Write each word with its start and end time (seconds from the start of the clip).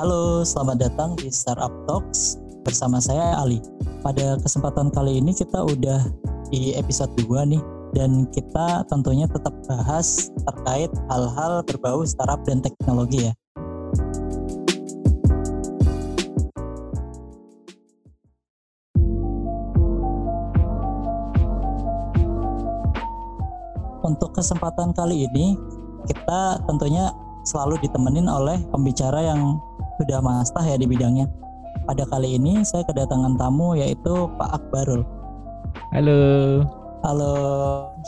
Halo, 0.00 0.40
selamat 0.48 0.76
datang 0.80 1.12
di 1.20 1.28
Startup 1.28 1.68
Talks 1.84 2.40
bersama 2.64 3.04
saya 3.04 3.36
Ali. 3.36 3.60
Pada 4.00 4.40
kesempatan 4.40 4.88
kali 4.88 5.20
ini 5.20 5.36
kita 5.36 5.60
udah 5.60 6.08
di 6.48 6.72
episode 6.72 7.12
2 7.20 7.28
nih 7.52 7.60
dan 7.92 8.24
kita 8.32 8.88
tentunya 8.88 9.28
tetap 9.28 9.52
bahas 9.68 10.32
terkait 10.48 10.88
hal-hal 11.12 11.60
berbau 11.68 12.00
startup 12.08 12.40
dan 12.48 12.64
teknologi 12.64 13.28
ya. 13.28 13.36
Untuk 24.00 24.32
kesempatan 24.32 24.96
kali 24.96 25.28
ini 25.28 25.60
kita 26.08 26.64
tentunya 26.64 27.12
selalu 27.44 27.76
ditemenin 27.84 28.32
oleh 28.32 28.64
pembicara 28.72 29.28
yang 29.28 29.60
sudah 30.00 30.24
mastah 30.24 30.64
ya 30.64 30.80
di 30.80 30.88
bidangnya. 30.88 31.28
Pada 31.84 32.08
kali 32.08 32.40
ini 32.40 32.64
saya 32.64 32.80
kedatangan 32.88 33.36
tamu 33.36 33.76
yaitu 33.76 34.32
Pak 34.40 34.50
Akbarul. 34.56 35.04
Halo. 35.92 36.64
Halo. 37.00 37.32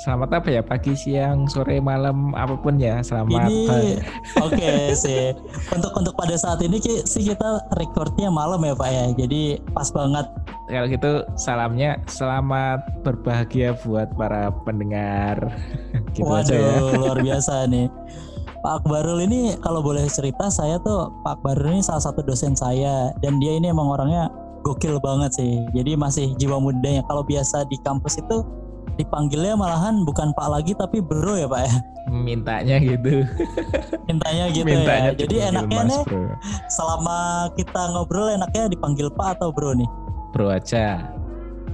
Selamat 0.05 0.37
apa 0.37 0.49
ya 0.53 0.61
pagi, 0.61 0.93
siang, 0.93 1.49
sore, 1.49 1.81
malam, 1.81 2.37
apa 2.37 2.61
pun 2.61 2.77
ya. 2.77 3.01
Selamat. 3.01 3.49
Ini 3.49 3.97
oke 4.37 4.53
okay, 4.53 4.93
sih. 5.05 5.33
Untuk 5.73 5.93
untuk 5.97 6.13
pada 6.13 6.37
saat 6.37 6.61
ini 6.61 6.77
sih 6.81 7.25
kita 7.25 7.73
recordnya 7.81 8.29
malam 8.29 8.61
ya 8.61 8.77
Pak 8.77 8.91
ya. 8.93 9.05
Jadi 9.17 9.65
pas 9.73 9.89
banget. 9.89 10.29
Kalau 10.69 10.87
gitu 10.89 11.11
salamnya 11.41 12.01
selamat 12.05 13.05
berbahagia 13.05 13.77
buat 13.81 14.13
para 14.13 14.53
pendengar. 14.69 15.41
gitu 16.17 16.29
Waduh, 16.29 16.45
aja 16.45 16.57
ya. 16.57 16.77
luar 17.01 17.19
biasa 17.25 17.53
nih. 17.69 17.89
Pak 18.63 18.87
Akbarul 18.87 19.27
ini 19.27 19.59
kalau 19.59 19.83
boleh 19.83 20.07
cerita 20.07 20.47
saya 20.47 20.79
tuh 20.87 21.11
Pak 21.27 21.43
Akbarul 21.43 21.75
ini 21.75 21.83
salah 21.83 21.99
satu 21.99 22.23
dosen 22.23 22.55
saya 22.55 23.11
dan 23.19 23.43
dia 23.43 23.59
ini 23.59 23.75
emang 23.75 23.91
orangnya 23.91 24.31
gokil 24.63 25.03
banget 25.03 25.35
sih. 25.35 25.67
Jadi 25.75 25.99
masih 25.99 26.31
jiwa 26.39 26.63
mudanya. 26.63 27.03
Kalau 27.11 27.27
biasa 27.27 27.67
di 27.67 27.75
kampus 27.83 28.23
itu 28.23 28.47
dipanggilnya 28.95 29.59
malahan 29.59 30.07
bukan 30.07 30.31
Pak 30.39 30.47
lagi 30.47 30.73
tapi 30.79 31.03
Bro 31.03 31.43
ya 31.43 31.51
Pak 31.51 31.63
ya. 31.67 31.75
Mintanya 32.07 32.77
gitu. 32.79 33.27
Mintanya 34.09 34.45
gitu 34.55 34.63
ya. 34.63 34.79
Mintanya 34.79 35.11
ya. 35.11 35.19
Jadi 35.19 35.37
enaknya 35.43 35.81
mas, 35.83 35.91
nih 35.91 36.03
bro. 36.07 36.23
selama 36.71 37.19
kita 37.59 37.83
ngobrol 37.95 38.31
enaknya 38.31 38.71
dipanggil 38.71 39.11
Pak 39.11 39.43
atau 39.43 39.51
Bro 39.51 39.75
nih? 39.75 39.91
Bro 40.39 40.47
aja. 40.55 41.11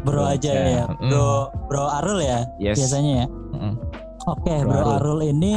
Bro, 0.09 0.25
bro 0.25 0.25
aja, 0.25 0.53
aja 0.57 0.73
ya. 0.73 0.85
Bro 0.89 1.29
mm. 1.29 1.69
Bro 1.69 1.85
Arul 2.01 2.19
ya 2.25 2.49
yes. 2.57 2.81
biasanya 2.81 3.13
ya. 3.13 3.27
Mm. 3.29 3.75
Oke, 4.25 4.41
okay, 4.41 4.59
Bro, 4.65 4.73
Bro 4.73 4.81
Arul. 4.81 4.97
Arul 4.97 5.21
ini 5.37 5.55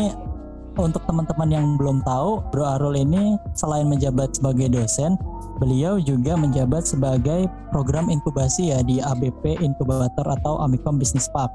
untuk 0.80 1.03
teman-teman 1.03 1.50
yang 1.52 1.66
belum 1.75 2.00
tahu, 2.08 2.39
Bro 2.53 2.64
Arul 2.77 2.95
ini 2.95 3.36
selain 3.58 3.91
menjabat 3.91 4.39
sebagai 4.39 4.72
dosen, 4.72 5.19
beliau 5.59 6.00
juga 6.00 6.39
menjabat 6.39 6.88
sebagai 6.88 7.52
program 7.75 8.08
inkubasi 8.08 8.72
ya 8.72 8.80
di 8.86 9.03
ABP 9.03 9.59
Inkubator 9.59 10.23
atau 10.23 10.63
Amikom 10.63 10.95
Business 10.95 11.28
Park. 11.36 11.52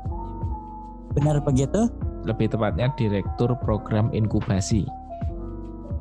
Benar 1.17 1.41
begitu? 1.41 1.89
Lebih 2.29 2.53
tepatnya 2.53 2.93
Direktur 2.99 3.57
Program 3.65 4.13
Inkubasi. 4.13 5.06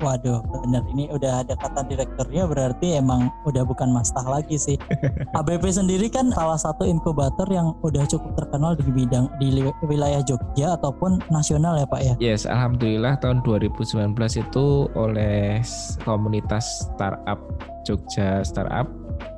Waduh, 0.02 0.44
bener 0.44 0.84
ini 0.92 1.08
udah 1.08 1.46
ada 1.46 1.56
kata 1.56 1.88
direkturnya 1.88 2.44
berarti 2.46 3.00
emang 3.00 3.32
udah 3.48 3.64
bukan 3.64 3.92
mastah 3.96 4.26
lagi 4.28 4.60
sih. 4.60 4.76
ABP 5.40 5.64
sendiri 5.72 6.12
kan 6.12 6.32
salah 6.36 6.60
satu 6.60 6.84
inkubator 6.84 7.48
yang 7.48 7.72
udah 7.84 8.04
cukup 8.08 8.36
terkenal 8.36 8.76
di 8.76 8.84
bidang 8.92 9.32
di 9.40 9.64
wilayah 9.88 10.20
Jogja 10.24 10.76
ataupun 10.76 11.24
nasional 11.32 11.80
ya 11.80 11.88
Pak 11.88 12.02
ya. 12.04 12.14
Yes, 12.20 12.44
alhamdulillah 12.44 13.20
tahun 13.24 13.44
2019 13.48 14.16
itu 14.42 14.66
oleh 14.94 15.64
komunitas 16.04 16.92
startup 16.92 17.40
Jogja 17.86 18.42
Startup 18.42 18.90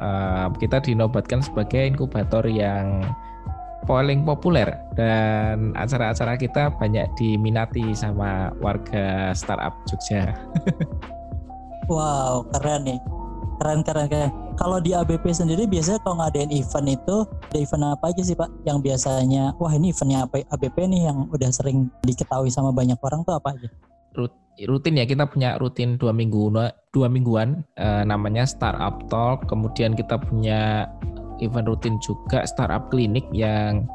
uh, 0.02 0.47
kita 0.58 0.81
dinobatkan 0.81 1.44
sebagai 1.44 1.84
inkubator 1.84 2.47
yang 2.47 3.03
paling 3.86 4.26
populer 4.26 4.74
dan 4.98 5.72
acara-acara 5.78 6.40
kita 6.40 6.74
banyak 6.82 7.06
diminati 7.20 7.94
sama 7.94 8.50
warga 8.64 9.32
startup 9.38 9.78
Jogja. 9.86 10.34
wow, 11.92 12.42
keren 12.58 12.90
nih. 12.90 13.00
Keren, 13.58 13.82
keren, 13.82 14.06
keren. 14.10 14.32
Kalau 14.58 14.78
di 14.82 14.94
ABP 14.94 15.34
sendiri 15.34 15.66
biasanya 15.66 16.02
kalau 16.06 16.22
ngadain 16.22 16.50
event 16.54 16.94
itu, 16.94 17.26
ada 17.26 17.58
event 17.58 17.84
apa 17.94 18.06
aja 18.14 18.22
sih 18.22 18.38
Pak? 18.38 18.50
Yang 18.66 18.78
biasanya, 18.86 19.54
wah 19.58 19.74
ini 19.74 19.94
eventnya 19.94 20.30
ABP 20.30 20.78
nih 20.90 21.02
yang 21.09 21.30
udah 21.30 21.50
sering 21.50 21.90
diketahui 22.06 22.54
sama 22.54 22.70
banyak 22.70 22.98
orang 23.02 23.26
tuh 23.26 23.38
apa 23.38 23.58
aja? 23.58 23.70
rutin 24.66 24.98
ya 24.98 25.06
kita 25.06 25.30
punya 25.30 25.54
rutin 25.62 26.02
dua 26.02 26.09
minggu 26.09 26.50
dua 26.90 27.06
mingguan 27.06 27.62
eh, 27.78 28.02
namanya 28.09 28.50
startup 28.50 29.06
talk 29.06 29.46
kemudian 29.46 29.94
kita 29.94 30.18
punya 30.18 30.90
event 31.40 31.68
rutin 31.68 31.96
juga 32.02 32.44
startup 32.48 32.90
klinik 32.90 33.25
yang 33.34 33.86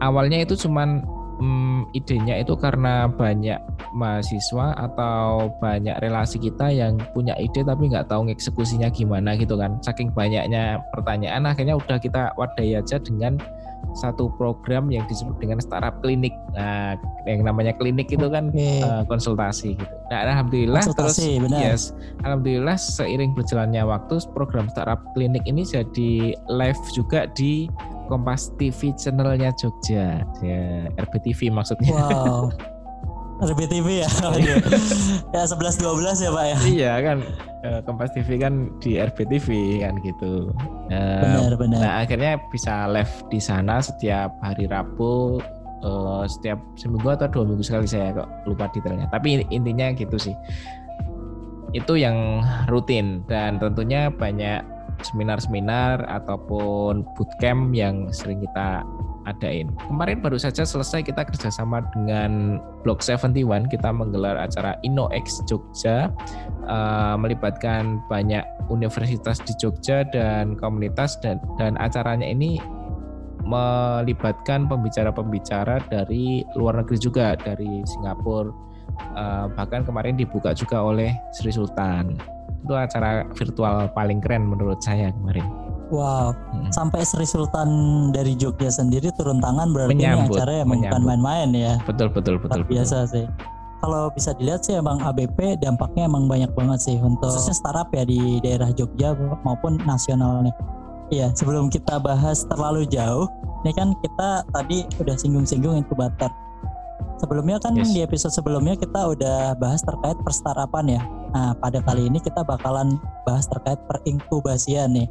awalnya 0.00 0.42
itu 0.42 0.54
cuman 0.54 1.02
hmm, 1.38 1.90
idenya 1.94 2.40
itu 2.42 2.54
karena 2.54 3.10
banyak 3.10 3.58
mahasiswa 3.94 4.74
atau 4.78 5.50
banyak 5.58 5.94
relasi 6.02 6.38
kita 6.38 6.70
yang 6.70 6.98
punya 7.14 7.34
ide 7.38 7.62
tapi 7.62 7.90
nggak 7.90 8.10
tahu 8.10 8.30
eksekusinya 8.30 8.90
gimana 8.90 9.34
gitu 9.38 9.58
kan. 9.58 9.78
Saking 9.82 10.14
banyaknya 10.14 10.82
pertanyaan 10.94 11.46
akhirnya 11.46 11.78
udah 11.78 11.98
kita 11.98 12.34
wadai 12.38 12.78
aja 12.78 12.96
dengan 13.02 13.38
satu 13.94 14.30
program 14.36 14.90
yang 14.90 15.06
disebut 15.06 15.38
dengan 15.38 15.58
startup 15.62 16.02
klinik. 16.02 16.34
Nah, 16.58 16.98
yang 17.24 17.46
namanya 17.46 17.72
klinik 17.78 18.10
itu 18.10 18.26
kan 18.28 18.50
okay. 18.50 18.82
uh, 18.82 19.00
eh, 19.00 19.02
konsultasi 19.06 19.78
gitu. 19.78 19.94
Nah, 20.10 20.18
alhamdulillah 20.28 20.82
konsultasi, 20.84 21.40
terus 21.40 21.44
benar. 21.48 21.60
yes, 21.62 21.82
alhamdulillah 22.26 22.76
seiring 22.76 23.32
berjalannya 23.32 23.82
waktu 23.86 24.20
program 24.34 24.66
startup 24.68 25.00
klinik 25.16 25.42
ini 25.46 25.64
jadi 25.64 26.36
live 26.50 26.82
juga 26.92 27.30
di 27.32 27.70
Kompas 28.04 28.52
TV 28.60 28.92
channelnya 29.00 29.48
Jogja, 29.56 30.20
ya 30.44 30.92
RBTV 31.00 31.48
maksudnya. 31.48 31.96
Wow. 31.96 32.52
RBTV 33.42 34.06
ya. 34.06 34.10
ya 35.34 35.42
11 35.42 35.82
12 35.82 36.24
ya, 36.24 36.30
Pak 36.30 36.44
ya. 36.46 36.56
Iya 36.62 36.92
kan. 37.02 37.18
Eh, 37.64 37.80
Kompas 37.88 38.12
TV 38.12 38.36
kan 38.38 38.68
di 38.78 39.00
RBTV 39.00 39.48
kan 39.82 39.94
gitu. 40.04 40.52
Eh, 40.92 41.22
benar, 41.24 41.56
benar. 41.56 41.78
Nah, 41.80 41.92
akhirnya 42.04 42.38
bisa 42.52 42.86
live 42.86 43.14
di 43.32 43.40
sana 43.40 43.80
setiap 43.80 44.36
hari 44.44 44.68
Rabu 44.68 45.40
uh, 45.84 46.24
setiap 46.28 46.58
seminggu 46.80 47.12
atau 47.12 47.28
dua 47.28 47.44
minggu 47.44 47.62
sekali 47.62 47.86
saya 47.86 48.16
kok 48.16 48.28
lupa 48.48 48.68
detailnya. 48.72 49.06
Tapi 49.12 49.44
intinya 49.52 49.92
gitu 49.92 50.16
sih. 50.16 50.34
Itu 51.76 51.98
yang 51.98 52.42
rutin 52.70 53.26
dan 53.26 53.58
tentunya 53.58 54.08
banyak 54.08 54.64
seminar-seminar 55.02 56.06
ataupun 56.06 57.02
bootcamp 57.18 57.74
yang 57.74 58.08
sering 58.14 58.40
kita 58.40 58.86
adain. 59.24 59.72
Kemarin 59.88 60.20
baru 60.20 60.36
saja 60.40 60.64
selesai 60.64 61.04
kita 61.04 61.24
kerjasama 61.24 61.84
dengan 61.92 62.60
Blok 62.84 63.00
71, 63.00 63.68
kita 63.68 63.90
menggelar 63.90 64.36
acara 64.36 64.76
InnoX 64.84 65.40
Jogja, 65.48 66.12
uh, 66.68 67.16
melibatkan 67.16 68.00
banyak 68.08 68.44
universitas 68.68 69.40
di 69.44 69.52
Jogja 69.60 70.04
dan 70.12 70.56
komunitas 70.60 71.16
dan, 71.20 71.40
dan 71.56 71.76
acaranya 71.80 72.24
ini 72.24 72.60
melibatkan 73.44 74.64
pembicara-pembicara 74.64 75.84
dari 75.92 76.40
luar 76.56 76.80
negeri 76.80 76.96
juga, 76.96 77.36
dari 77.36 77.84
Singapura, 77.84 78.48
uh, 79.16 79.46
bahkan 79.52 79.84
kemarin 79.84 80.16
dibuka 80.16 80.56
juga 80.56 80.80
oleh 80.80 81.12
Sri 81.36 81.52
Sultan. 81.52 82.16
Itu 82.64 82.72
acara 82.72 83.28
virtual 83.36 83.92
paling 83.92 84.24
keren 84.24 84.48
menurut 84.48 84.80
saya 84.80 85.12
kemarin. 85.12 85.44
Wow, 85.92 86.32
hmm. 86.32 86.72
sampai 86.72 87.04
Sri 87.04 87.28
Sultan 87.28 87.68
dari 88.08 88.32
Jogja 88.40 88.72
sendiri 88.72 89.12
turun 89.20 89.36
tangan 89.36 89.68
berarti 89.76 89.92
menyambut, 89.92 90.32
ini 90.32 90.36
acara 90.40 90.52
emang 90.64 90.80
bukan 90.80 91.02
main-main 91.04 91.48
ya. 91.52 91.74
Betul 91.84 92.08
betul 92.08 92.40
betul. 92.40 92.64
Luar 92.64 92.68
biasa 92.72 92.96
betul. 93.04 93.12
sih. 93.12 93.24
Kalau 93.84 94.08
bisa 94.16 94.32
dilihat 94.40 94.64
sih 94.64 94.80
emang 94.80 94.96
ABP 95.04 95.60
dampaknya 95.60 96.08
emang 96.08 96.24
banyak 96.24 96.48
banget 96.56 96.80
sih 96.88 96.96
untuk 96.96 97.28
khususnya 97.28 97.52
startup 97.52 97.92
ya 97.92 98.08
di 98.08 98.40
daerah 98.40 98.72
Jogja 98.72 99.12
maupun 99.44 99.76
nasional 99.84 100.40
nih. 100.40 100.54
Iya, 101.12 101.36
sebelum 101.36 101.68
kita 101.68 102.00
bahas 102.00 102.48
terlalu 102.48 102.88
jauh, 102.88 103.28
ini 103.60 103.76
kan 103.76 103.92
kita 104.00 104.40
tadi 104.56 104.88
udah 104.96 105.16
singgung-singgung 105.20 105.76
inkubator. 105.84 106.32
Sebelumnya 107.20 107.60
kan 107.60 107.76
yes. 107.76 107.92
di 107.92 108.00
episode 108.00 108.32
sebelumnya 108.32 108.72
kita 108.72 109.12
udah 109.12 109.52
bahas 109.60 109.84
terkait 109.84 110.16
perstartupan 110.24 110.88
ya. 110.88 111.04
Nah, 111.36 111.52
pada 111.60 111.84
kali 111.84 112.08
ini 112.08 112.24
kita 112.24 112.40
bakalan 112.40 112.96
bahas 113.28 113.44
terkait 113.52 113.76
perinkubasian 113.84 114.96
nih 114.96 115.08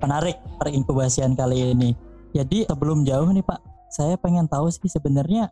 menarik 0.00 0.36
perinkubasian 0.60 1.34
kali 1.34 1.72
ini. 1.72 1.90
Jadi 2.36 2.68
sebelum 2.68 3.06
jauh 3.06 3.28
nih 3.32 3.44
Pak, 3.44 3.60
saya 3.92 4.14
pengen 4.20 4.44
tahu 4.50 4.68
sih 4.68 4.90
sebenarnya 4.90 5.48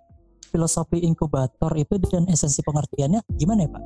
filosofi 0.54 1.02
inkubator 1.02 1.74
itu 1.74 1.98
dan 2.06 2.30
esensi 2.30 2.62
pengertiannya 2.62 3.24
gimana 3.34 3.66
ya 3.66 3.70
Pak? 3.74 3.82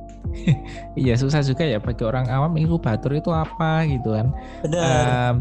Iya 1.01 1.13
susah 1.17 1.41
juga 1.41 1.65
ya 1.65 1.81
bagi 1.81 2.05
orang 2.05 2.29
awam 2.29 2.53
inkubator 2.59 3.09
itu 3.15 3.33
apa 3.33 3.87
gitu 3.89 4.13
kan. 4.13 4.29
Benar. 4.61 4.85
Um, 4.85 5.35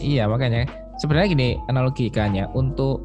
iya 0.00 0.24
makanya 0.24 0.64
sebenarnya 0.96 1.28
gini 1.34 1.48
analogikannya 1.68 2.48
untuk 2.56 3.04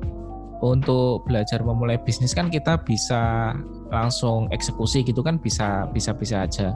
untuk 0.62 1.28
belajar 1.28 1.62
memulai 1.62 2.02
bisnis 2.02 2.34
kan 2.34 2.50
kita 2.50 2.82
bisa 2.82 3.54
langsung 3.90 4.52
eksekusi 4.52 5.04
gitu 5.04 5.24
kan 5.24 5.40
bisa 5.40 5.88
bisa 5.92 6.12
bisa 6.16 6.44
aja. 6.44 6.76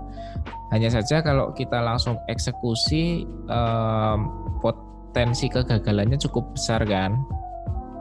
Hanya 0.72 0.88
saja 0.88 1.20
kalau 1.20 1.52
kita 1.52 1.84
langsung 1.84 2.16
eksekusi 2.32 3.28
um, 3.52 4.32
potensi 4.64 5.52
kegagalannya 5.52 6.16
cukup 6.16 6.56
besar 6.56 6.88
kan. 6.88 7.20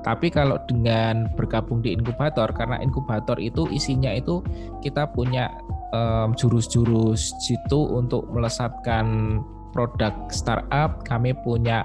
Tapi 0.01 0.33
kalau 0.33 0.57
dengan 0.65 1.29
bergabung 1.37 1.85
di 1.85 1.93
inkubator, 1.93 2.49
karena 2.57 2.81
inkubator 2.81 3.37
itu 3.37 3.69
isinya 3.69 4.09
itu 4.17 4.41
kita 4.81 5.05
punya 5.13 5.53
jurus-jurus 6.39 7.35
um, 7.35 7.39
jitu 7.43 7.81
untuk 7.99 8.25
melesatkan 8.31 9.39
produk 9.75 10.15
startup. 10.33 11.03
Kami 11.05 11.37
punya 11.45 11.85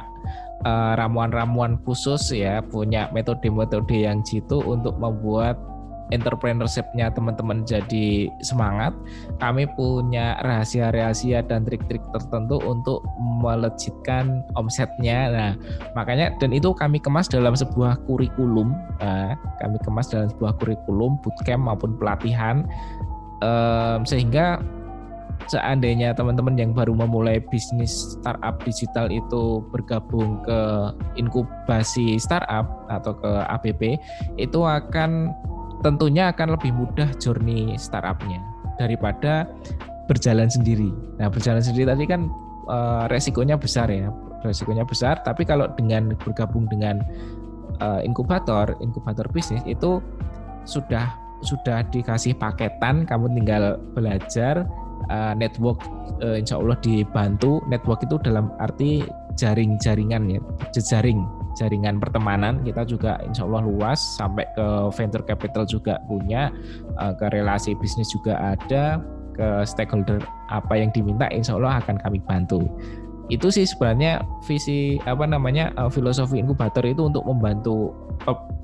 uh, 0.63 0.95
ramuan-ramuan 0.95 1.75
khusus 1.83 2.31
ya, 2.31 2.63
punya 2.63 3.12
metode-metode 3.12 3.98
yang 3.98 4.24
jitu 4.24 4.63
untuk 4.63 4.95
membuat 4.95 5.60
entrepreneurship-nya 6.13 7.10
teman-teman 7.13 7.66
jadi 7.66 8.30
semangat. 8.46 8.94
Kami 9.42 9.66
punya 9.74 10.38
rahasia-rahasia 10.46 11.42
dan 11.46 11.66
trik-trik 11.66 12.02
tertentu 12.13 12.62
untuk 12.62 13.02
melejitkan 13.18 14.46
omsetnya. 14.54 15.30
Nah, 15.31 15.52
makanya 15.98 16.34
dan 16.38 16.54
itu 16.54 16.74
kami 16.78 17.02
kemas 17.02 17.25
dalam 17.25 17.57
sebuah 17.57 17.98
kurikulum. 18.06 18.74
Nah, 19.02 19.34
kami 19.62 19.78
kemas 19.81 20.12
dalam 20.13 20.30
sebuah 20.30 20.57
kurikulum 20.62 21.18
bootcamp 21.25 21.66
maupun 21.66 21.98
pelatihan 21.98 22.68
um, 23.42 24.06
sehingga 24.06 24.62
seandainya 25.46 26.16
teman-teman 26.16 26.58
yang 26.58 26.72
baru 26.74 26.96
memulai 26.96 27.38
bisnis 27.51 28.18
startup 28.18 28.58
digital 28.66 29.12
itu 29.13 29.62
bergabung 29.69 30.42
ke 30.42 30.60
inkubasi 31.19 32.18
startup 32.18 32.66
atau 32.90 33.13
ke 33.13 33.31
ABP 33.51 34.00
itu 34.42 34.60
akan 34.66 35.36
tentunya 35.86 36.34
akan 36.34 36.58
lebih 36.58 36.74
mudah 36.74 37.14
journey 37.22 37.78
startupnya 37.78 38.42
daripada 38.82 39.46
berjalan 40.10 40.50
sendiri. 40.50 40.90
Nah 41.22 41.30
berjalan 41.30 41.62
sendiri 41.62 41.94
tadi 41.94 42.10
kan 42.10 42.26
uh, 42.66 43.06
resikonya 43.06 43.54
besar 43.54 43.94
ya, 43.94 44.10
resikonya 44.42 44.82
besar. 44.82 45.22
Tapi 45.22 45.46
kalau 45.46 45.70
dengan 45.78 46.18
bergabung 46.18 46.66
dengan 46.66 47.06
uh, 47.86 48.02
inkubator, 48.02 48.74
inkubator 48.82 49.30
bisnis 49.30 49.62
itu 49.70 50.02
sudah 50.66 51.06
sudah 51.46 51.86
dikasih 51.94 52.34
paketan, 52.42 53.06
kamu 53.06 53.30
tinggal 53.38 53.78
belajar 53.94 54.66
uh, 55.14 55.38
network, 55.38 55.78
uh, 56.26 56.42
insya 56.42 56.58
Allah 56.58 56.78
dibantu. 56.82 57.62
Network 57.70 58.02
itu 58.02 58.18
dalam 58.26 58.50
arti 58.58 59.06
jaring-jaringan 59.38 60.34
ya, 60.34 60.42
jejaring 60.74 61.22
jaringan 61.56 61.98
pertemanan 61.98 62.62
kita 62.62 62.84
juga 62.84 63.18
insya 63.24 63.48
Allah 63.48 63.63
luas 63.63 64.00
sampai 64.19 64.46
ke 64.54 64.68
venture 64.94 65.24
capital 65.24 65.63
juga 65.66 65.98
punya 66.06 66.52
eh, 67.00 67.13
ke 67.16 67.31
relasi 67.31 67.74
bisnis 67.80 68.12
juga 68.12 68.56
ada 68.56 69.00
ke 69.36 69.68
stakeholder 69.68 70.24
apa 70.48 70.80
yang 70.80 70.92
diminta 70.96 71.28
insya 71.31 71.60
Allah 71.60 71.84
akan 71.84 72.00
kami 72.00 72.24
bantu. 72.24 72.63
Itu 73.25 73.50
sih 73.50 73.66
sebenarnya 73.66 74.22
visi 74.46 75.02
apa 75.04 75.25
namanya 75.25 75.74
eh, 75.75 75.90
filosofi 75.92 76.40
inkubator 76.40 76.86
itu 76.86 77.07
untuk 77.07 77.25
membantu 77.28 77.92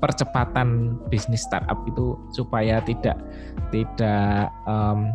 percepatan 0.00 0.96
bisnis 1.12 1.44
startup 1.44 1.76
itu 1.84 2.16
supaya 2.32 2.80
tidak 2.82 3.20
tidak 3.68 4.48
um, 4.64 5.12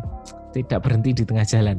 tidak 0.54 0.78
berhenti 0.84 1.10
di 1.12 1.24
tengah 1.26 1.44
jalan. 1.44 1.78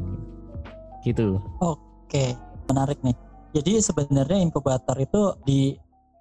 Gitu. 1.00 1.40
Oke 1.64 2.36
menarik 2.70 2.98
nih. 3.02 3.16
Jadi 3.50 3.82
sebenarnya 3.82 4.38
inkubator 4.38 4.94
itu 5.02 5.34
di 5.42 5.74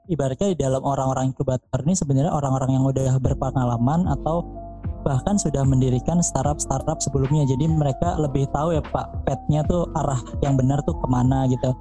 ibaratnya 0.10 0.52
di 0.52 0.58
dalam 0.58 0.82
orang-orang 0.82 1.32
inkubator 1.32 1.80
ini 1.86 1.94
sebenarnya 1.94 2.34
orang-orang 2.34 2.76
yang 2.76 2.84
udah 2.84 3.22
berpengalaman 3.22 4.10
atau 4.10 4.42
bahkan 5.06 5.40
sudah 5.40 5.64
mendirikan 5.64 6.20
startup-startup 6.20 7.00
sebelumnya. 7.00 7.48
Jadi 7.48 7.70
mereka 7.70 8.20
lebih 8.20 8.50
tahu 8.52 8.76
ya 8.76 8.84
Pak 8.84 9.24
petnya 9.24 9.64
tuh 9.64 9.88
arah 9.96 10.20
yang 10.44 10.60
benar 10.60 10.84
tuh 10.84 10.98
ke 10.98 11.08
mana 11.08 11.48
gitu 11.48 11.72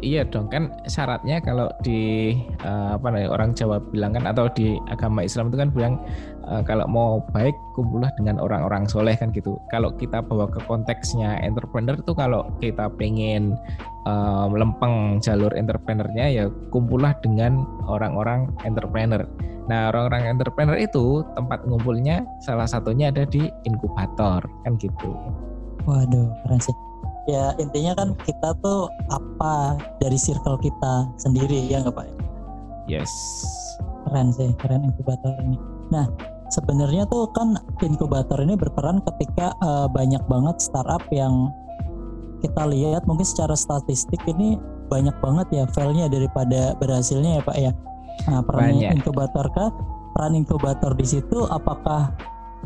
iya 0.00 0.22
dong 0.26 0.50
kan 0.50 0.72
syaratnya 0.88 1.38
kalau 1.42 1.70
di 1.84 2.34
uh, 2.64 2.96
apa 2.96 3.06
namanya 3.12 3.30
orang 3.30 3.50
Jawa 3.52 3.78
bilang 3.92 4.16
kan 4.16 4.24
atau 4.26 4.50
di 4.50 4.78
agama 4.90 5.22
Islam 5.22 5.52
itu 5.52 5.58
kan 5.60 5.70
bilang 5.70 5.94
uh, 6.48 6.62
kalau 6.62 6.86
mau 6.88 7.10
baik 7.30 7.54
kumpullah 7.76 8.10
dengan 8.16 8.40
orang-orang 8.40 8.88
soleh 8.88 9.14
kan 9.14 9.30
gitu. 9.30 9.60
Kalau 9.68 9.92
kita 9.94 10.24
bawa 10.24 10.50
ke 10.50 10.60
konteksnya 10.64 11.38
entrepreneur 11.44 11.94
tuh 12.02 12.16
kalau 12.16 12.46
kita 12.58 12.90
pengen 12.96 13.54
uh, 14.08 14.46
melempeng 14.48 15.20
jalur 15.20 15.50
entrepreneurnya 15.52 16.26
ya 16.30 16.44
kumpullah 16.72 17.12
dengan 17.20 17.66
orang-orang 17.86 18.50
entrepreneur. 18.64 19.22
Nah 19.68 19.92
orang-orang 19.92 20.36
entrepreneur 20.36 20.76
itu 20.76 21.24
tempat 21.36 21.64
ngumpulnya 21.64 22.24
salah 22.44 22.68
satunya 22.68 23.08
ada 23.12 23.24
di 23.28 23.48
inkubator 23.64 24.44
kan 24.64 24.72
gitu. 24.76 25.12
Waduh 25.84 26.32
keren 26.44 26.60
sih 26.60 26.76
ya 27.24 27.56
intinya 27.56 27.96
kan 27.96 28.12
kita 28.24 28.52
tuh 28.60 28.92
apa 29.08 29.80
dari 30.00 30.16
circle 30.20 30.60
kita 30.60 31.08
sendiri 31.16 31.68
ya 31.68 31.80
nggak 31.80 31.96
pak? 31.96 32.06
Yes. 32.84 33.10
Keren 34.08 34.32
sih 34.36 34.52
keren 34.60 34.84
inkubator 34.84 35.32
ini. 35.40 35.56
Nah 35.88 36.04
sebenarnya 36.52 37.08
tuh 37.08 37.28
kan 37.32 37.56
inkubator 37.80 38.36
ini 38.44 38.54
berperan 38.54 39.00
ketika 39.12 39.56
uh, 39.64 39.88
banyak 39.88 40.20
banget 40.28 40.60
startup 40.60 41.02
yang 41.08 41.48
kita 42.44 42.62
lihat 42.68 43.08
mungkin 43.08 43.24
secara 43.24 43.56
statistik 43.56 44.20
ini 44.28 44.60
banyak 44.92 45.16
banget 45.24 45.48
ya 45.48 45.64
failnya 45.72 46.12
daripada 46.12 46.76
berhasilnya 46.76 47.40
ya 47.40 47.42
pak 47.42 47.56
ya. 47.56 47.72
Nah 48.28 48.44
peran 48.44 48.76
banyak. 48.76 49.00
inkubator 49.00 49.46
kah? 49.56 49.72
Peran 50.14 50.36
inkubator 50.36 50.92
di 50.94 51.06
situ 51.08 51.48
apakah 51.48 52.12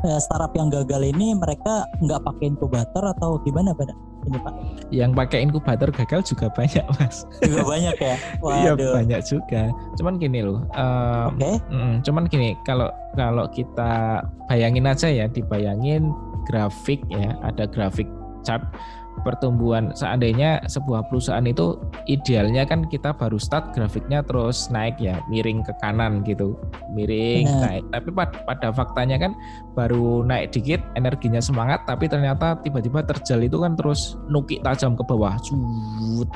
uh, 0.02 0.20
startup 0.20 0.50
yang 0.58 0.68
gagal 0.68 1.06
ini 1.06 1.32
mereka 1.38 1.86
nggak 2.02 2.20
pakai 2.26 2.50
inkubator 2.50 3.02
atau 3.14 3.38
gimana 3.46 3.70
pada 3.72 3.94
ini 4.26 4.38
pak? 4.42 4.54
Yang 4.90 5.10
pakai 5.14 5.38
inkubator 5.46 5.90
gagal 5.94 6.20
juga 6.26 6.46
banyak 6.50 6.84
mas. 6.98 7.22
Juga 7.44 7.62
banyak 7.62 7.96
ya? 7.96 8.16
Iya 8.58 8.72
banyak 8.74 9.20
juga. 9.22 9.62
Cuman 9.94 10.18
gini 10.18 10.40
loh. 10.42 10.66
Um. 10.74 11.38
Okay. 11.38 11.56
Mm, 11.70 11.94
cuman 12.02 12.24
gini 12.26 12.58
kalau 12.66 12.90
kalau 13.14 13.46
kita 13.52 14.24
bayangin 14.50 14.90
aja 14.90 15.06
ya, 15.06 15.26
dibayangin 15.30 16.10
grafik 16.48 17.04
ya, 17.12 17.36
ada 17.44 17.68
grafik 17.68 18.08
chart 18.42 18.62
pertumbuhan 19.22 19.90
seandainya 19.94 20.62
sebuah 20.66 21.06
perusahaan 21.10 21.44
itu 21.44 21.78
idealnya 22.06 22.64
kan 22.64 22.86
kita 22.86 23.14
baru 23.14 23.36
start 23.36 23.74
grafiknya 23.74 24.22
terus 24.24 24.70
naik 24.70 24.98
ya 24.98 25.20
miring 25.28 25.62
ke 25.62 25.72
kanan 25.82 26.22
gitu 26.24 26.58
miring 26.92 27.46
yeah. 27.46 27.62
naik 27.64 27.84
tapi 27.90 28.08
pada, 28.14 28.36
pada 28.46 28.68
faktanya 28.74 29.16
kan 29.18 29.32
baru 29.74 30.22
naik 30.26 30.54
dikit 30.54 30.80
energinya 30.98 31.42
semangat 31.42 31.84
tapi 31.86 32.06
ternyata 32.10 32.58
tiba-tiba 32.62 33.04
terjal 33.06 33.42
itu 33.42 33.58
kan 33.60 33.74
terus 33.78 34.18
nukik 34.26 34.60
tajam 34.62 34.98
ke 34.98 35.04
bawah 35.06 35.34
Cut. 35.38 36.28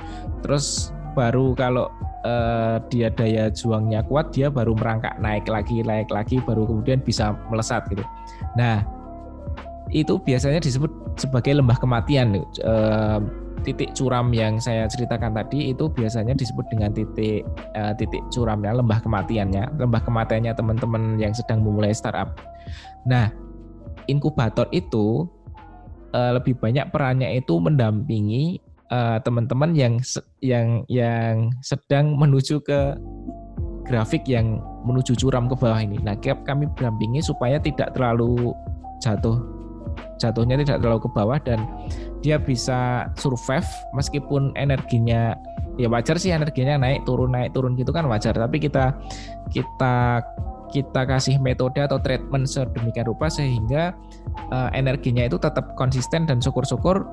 terus 0.46 0.94
baru 1.12 1.52
kalau 1.52 1.92
uh, 2.24 2.80
dia 2.88 3.12
daya 3.12 3.52
juangnya 3.52 4.00
kuat 4.08 4.32
dia 4.32 4.48
baru 4.48 4.72
merangkak 4.72 5.18
naik 5.20 5.44
lagi 5.50 5.84
naik 5.84 6.08
lagi 6.08 6.40
baru 6.40 6.64
kemudian 6.64 7.04
bisa 7.04 7.36
melesat 7.52 7.84
gitu 7.92 8.04
nah 8.56 8.80
itu 9.92 10.16
biasanya 10.16 10.58
disebut 10.62 10.88
sebagai 11.16 11.58
lembah 11.58 11.78
kematian. 11.78 12.40
E, 12.40 12.74
titik 13.62 13.94
curam 13.94 14.34
yang 14.34 14.58
saya 14.58 14.90
ceritakan 14.90 15.38
tadi 15.38 15.70
itu 15.70 15.86
biasanya 15.86 16.34
disebut 16.34 16.66
dengan 16.72 16.90
titik 16.90 17.46
e, 17.76 17.82
titik 18.00 18.22
curamnya, 18.34 18.74
lembah 18.74 18.98
kematiannya, 19.04 19.78
lembah 19.78 20.02
kematiannya 20.02 20.52
teman-teman 20.56 21.02
yang 21.20 21.32
sedang 21.32 21.62
memulai 21.62 21.94
startup. 21.94 22.36
Nah, 23.06 23.30
inkubator 24.10 24.66
itu 24.74 25.28
e, 26.10 26.20
lebih 26.36 26.58
banyak 26.58 26.90
perannya 26.90 27.38
itu 27.38 27.58
mendampingi 27.58 28.60
teman-teman 29.24 29.72
yang 29.72 30.04
yang 30.44 30.84
yang 30.84 31.48
sedang 31.64 32.12
menuju 32.12 32.60
ke 32.60 32.92
grafik 33.88 34.20
yang 34.28 34.60
menuju 34.84 35.16
curam 35.16 35.48
ke 35.48 35.56
bawah 35.56 35.80
ini. 35.80 35.96
Nah, 36.04 36.12
kami 36.20 36.68
berdampingi 36.76 37.24
supaya 37.24 37.56
tidak 37.56 37.96
terlalu 37.96 38.52
jatuh 39.00 39.61
jatuhnya 40.22 40.62
tidak 40.62 40.78
terlalu 40.78 41.02
ke 41.02 41.10
bawah 41.10 41.38
dan 41.42 41.66
dia 42.22 42.38
bisa 42.38 43.10
survive 43.18 43.66
meskipun 43.98 44.54
energinya 44.54 45.34
ya 45.74 45.90
wajar 45.90 46.14
sih 46.20 46.30
energinya 46.30 46.78
naik 46.78 47.02
turun 47.02 47.34
naik 47.34 47.50
turun 47.50 47.74
gitu 47.74 47.90
kan 47.90 48.06
wajar 48.06 48.36
tapi 48.36 48.62
kita 48.62 48.94
kita 49.50 50.22
kita 50.72 51.04
kasih 51.04 51.36
metode 51.36 51.84
atau 51.84 52.00
treatment 52.00 52.48
sedemikian 52.48 53.04
rupa 53.04 53.28
sehingga 53.28 53.92
uh, 54.48 54.72
energinya 54.72 55.28
itu 55.28 55.36
tetap 55.36 55.76
konsisten 55.76 56.24
dan 56.24 56.40
syukur-syukur 56.40 57.04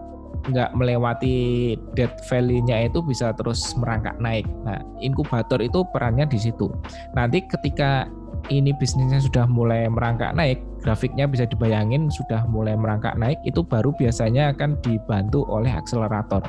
nggak 0.47 0.71
melewati 0.71 1.75
dead 1.99 2.15
value-nya 2.31 2.87
itu 2.87 3.03
bisa 3.03 3.35
terus 3.35 3.75
merangkak 3.75 4.15
naik. 4.23 4.47
Nah, 4.63 4.79
inkubator 5.03 5.59
itu 5.59 5.83
perannya 5.91 6.23
di 6.31 6.39
situ. 6.39 6.71
Nanti 7.11 7.43
ketika 7.43 8.07
ini 8.47 8.71
bisnisnya 8.71 9.19
sudah 9.19 9.45
mulai 9.45 9.91
merangkak 9.91 10.31
naik, 10.31 10.63
grafiknya 10.79 11.27
bisa 11.27 11.43
dibayangin 11.43 12.07
sudah 12.07 12.47
mulai 12.47 12.73
merangkak 12.79 13.19
naik, 13.19 13.37
itu 13.43 13.59
baru 13.59 13.91
biasanya 13.99 14.55
akan 14.55 14.79
dibantu 14.79 15.43
oleh 15.51 15.69
akselerator. 15.69 16.41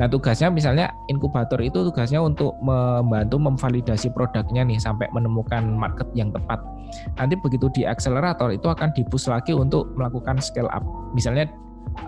Nah 0.00 0.08
tugasnya 0.08 0.48
misalnya 0.48 0.88
inkubator 1.12 1.60
itu 1.60 1.84
tugasnya 1.84 2.24
untuk 2.24 2.56
membantu 2.64 3.36
memvalidasi 3.36 4.08
produknya 4.16 4.64
nih 4.64 4.80
sampai 4.80 5.04
menemukan 5.12 5.60
market 5.68 6.08
yang 6.16 6.32
tepat. 6.32 6.58
Nanti 7.20 7.36
begitu 7.36 7.68
di 7.76 7.84
akselerator 7.84 8.56
itu 8.56 8.72
akan 8.72 8.92
dibus 8.96 9.28
lagi 9.28 9.52
untuk 9.52 9.92
melakukan 9.96 10.40
scale 10.40 10.72
up. 10.72 10.80
Misalnya 11.12 11.48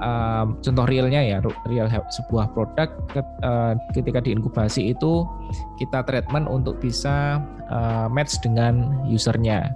um, 0.01 0.59
contoh 0.61 0.85
realnya 0.89 1.21
ya 1.21 1.39
real 1.69 1.87
sebuah 1.91 2.51
produk 2.53 2.89
uh, 3.45 3.75
ketika 3.93 4.23
diinkubasi 4.25 4.95
itu 4.95 5.27
kita 5.79 6.03
treatment 6.07 6.47
untuk 6.51 6.79
bisa 6.81 7.43
uh, 7.71 8.07
match 8.11 8.39
dengan 8.43 9.05
usernya. 9.09 9.73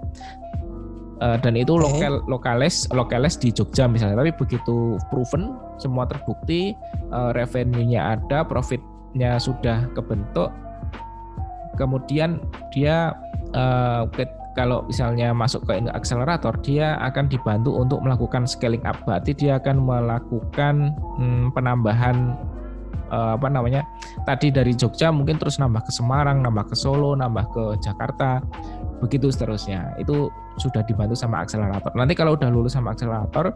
Uh, 1.19 1.35
dan 1.43 1.59
itu 1.59 1.75
lokal 1.75 2.23
lokales 2.31 2.87
lokales 2.95 3.35
di 3.35 3.51
Jogja 3.51 3.91
misalnya. 3.91 4.23
Tapi 4.23 4.33
begitu 4.39 5.03
proven 5.11 5.59
semua 5.83 6.07
terbukti 6.07 6.79
uh, 7.11 7.35
revenue-nya 7.35 8.15
ada 8.15 8.47
profitnya 8.47 9.35
sudah 9.43 9.91
kebentuk 9.99 10.55
kemudian 11.79 12.43
dia 12.75 13.15
uh, 13.55 14.11
kalau 14.59 14.83
misalnya 14.91 15.31
masuk 15.31 15.63
ke 15.71 15.87
akselerator 15.95 16.51
dia 16.67 16.99
akan 16.99 17.31
dibantu 17.31 17.79
untuk 17.79 18.03
melakukan 18.03 18.43
scaling 18.43 18.83
up. 18.83 18.99
Berarti 19.07 19.31
dia 19.39 19.63
akan 19.63 19.87
melakukan 19.87 20.99
hmm, 20.99 21.55
penambahan 21.55 22.35
uh, 23.15 23.39
apa 23.39 23.47
namanya 23.47 23.87
tadi 24.27 24.51
dari 24.51 24.75
Jogja 24.75 25.15
mungkin 25.15 25.39
terus 25.39 25.63
nambah 25.63 25.87
ke 25.87 25.95
Semarang 25.95 26.43
nambah 26.43 26.67
ke 26.67 26.75
Solo 26.75 27.15
nambah 27.15 27.47
ke 27.55 27.65
Jakarta 27.87 28.43
begitu 28.99 29.31
seterusnya. 29.31 29.95
Itu 30.03 30.35
sudah 30.59 30.83
dibantu 30.83 31.15
sama 31.15 31.47
akselerator. 31.47 31.95
Nanti 31.95 32.19
kalau 32.19 32.35
udah 32.35 32.51
lulus 32.51 32.75
sama 32.75 32.99
akselerator 32.99 33.55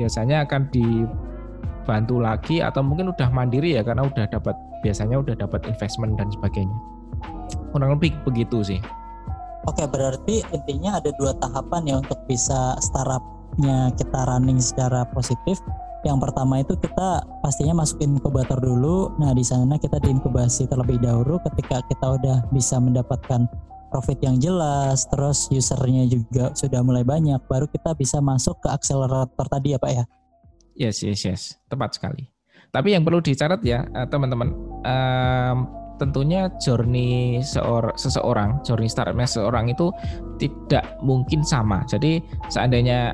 biasanya 0.00 0.48
akan 0.48 0.64
dibantu 0.72 2.24
lagi 2.24 2.64
atau 2.64 2.80
mungkin 2.80 3.12
udah 3.12 3.28
mandiri 3.28 3.76
ya 3.76 3.84
karena 3.84 4.08
udah 4.08 4.24
dapat 4.32 4.56
biasanya 4.80 5.20
udah 5.20 5.36
dapat 5.36 5.68
investment 5.68 6.16
dan 6.16 6.32
sebagainya. 6.32 6.78
Kurang 7.68 8.00
lebih 8.00 8.16
begitu 8.24 8.64
sih 8.64 8.80
Oke, 9.66 9.84
berarti 9.90 10.46
intinya 10.54 11.02
ada 11.02 11.10
dua 11.18 11.34
tahapan 11.36 11.82
ya 11.88 11.94
untuk 11.98 12.18
bisa 12.30 12.78
startupnya 12.78 13.90
kita 13.98 14.20
running 14.28 14.62
secara 14.62 15.02
positif. 15.10 15.58
Yang 16.06 16.30
pertama 16.30 16.62
itu 16.62 16.78
kita 16.78 17.26
pastinya 17.42 17.82
masukin 17.82 18.14
inkubator 18.14 18.62
dulu. 18.62 19.18
Nah, 19.18 19.34
di 19.34 19.42
sana 19.42 19.82
kita 19.82 19.98
diinkubasi 19.98 20.70
terlebih 20.70 21.02
dahulu 21.02 21.42
ketika 21.42 21.82
kita 21.90 22.06
udah 22.22 22.36
bisa 22.54 22.78
mendapatkan 22.78 23.50
profit 23.90 24.20
yang 24.22 24.38
jelas, 24.38 25.08
terus 25.08 25.48
usernya 25.50 26.06
juga 26.06 26.52
sudah 26.54 26.84
mulai 26.84 27.02
banyak, 27.02 27.40
baru 27.48 27.66
kita 27.66 27.96
bisa 27.96 28.20
masuk 28.20 28.60
ke 28.60 28.68
akselerator 28.68 29.46
tadi 29.48 29.74
ya 29.74 29.78
Pak 29.80 29.92
ya? 29.92 30.04
Yes, 30.78 31.02
yes, 31.02 31.20
yes, 31.26 31.42
tepat 31.66 31.98
sekali. 31.98 32.30
Tapi 32.68 32.94
yang 32.94 33.02
perlu 33.02 33.18
dicatat 33.24 33.64
ya 33.64 33.88
eh, 33.88 34.06
teman-teman, 34.06 34.52
tentunya 35.98 36.48
journey 36.62 37.42
seor 37.42 37.92
seseorang, 37.98 38.62
journey 38.62 38.86
startupnya 38.86 39.26
seseorang 39.26 39.68
itu 39.68 39.90
tidak 40.38 40.86
mungkin 41.02 41.42
sama. 41.42 41.82
Jadi 41.90 42.22
seandainya 42.48 43.12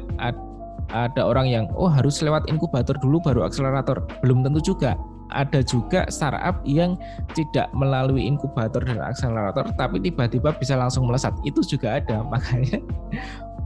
ada 0.92 1.22
orang 1.24 1.48
yang 1.48 1.64
oh 1.74 1.88
harus 1.88 2.20
lewat 2.20 2.46
inkubator 2.46 2.94
dulu 3.00 3.18
baru 3.24 3.48
akselerator, 3.48 4.04
belum 4.20 4.44
tentu 4.44 4.60
juga. 4.76 4.94
Ada 5.34 5.66
juga 5.66 6.06
startup 6.12 6.62
yang 6.62 6.94
tidak 7.34 7.66
melalui 7.74 8.22
inkubator 8.22 8.84
dan 8.84 9.02
akselerator 9.02 9.66
tapi 9.74 9.98
tiba-tiba 9.98 10.54
bisa 10.54 10.78
langsung 10.78 11.08
melesat. 11.10 11.34
Itu 11.42 11.64
juga 11.64 11.98
ada 11.98 12.22
makanya. 12.32 12.78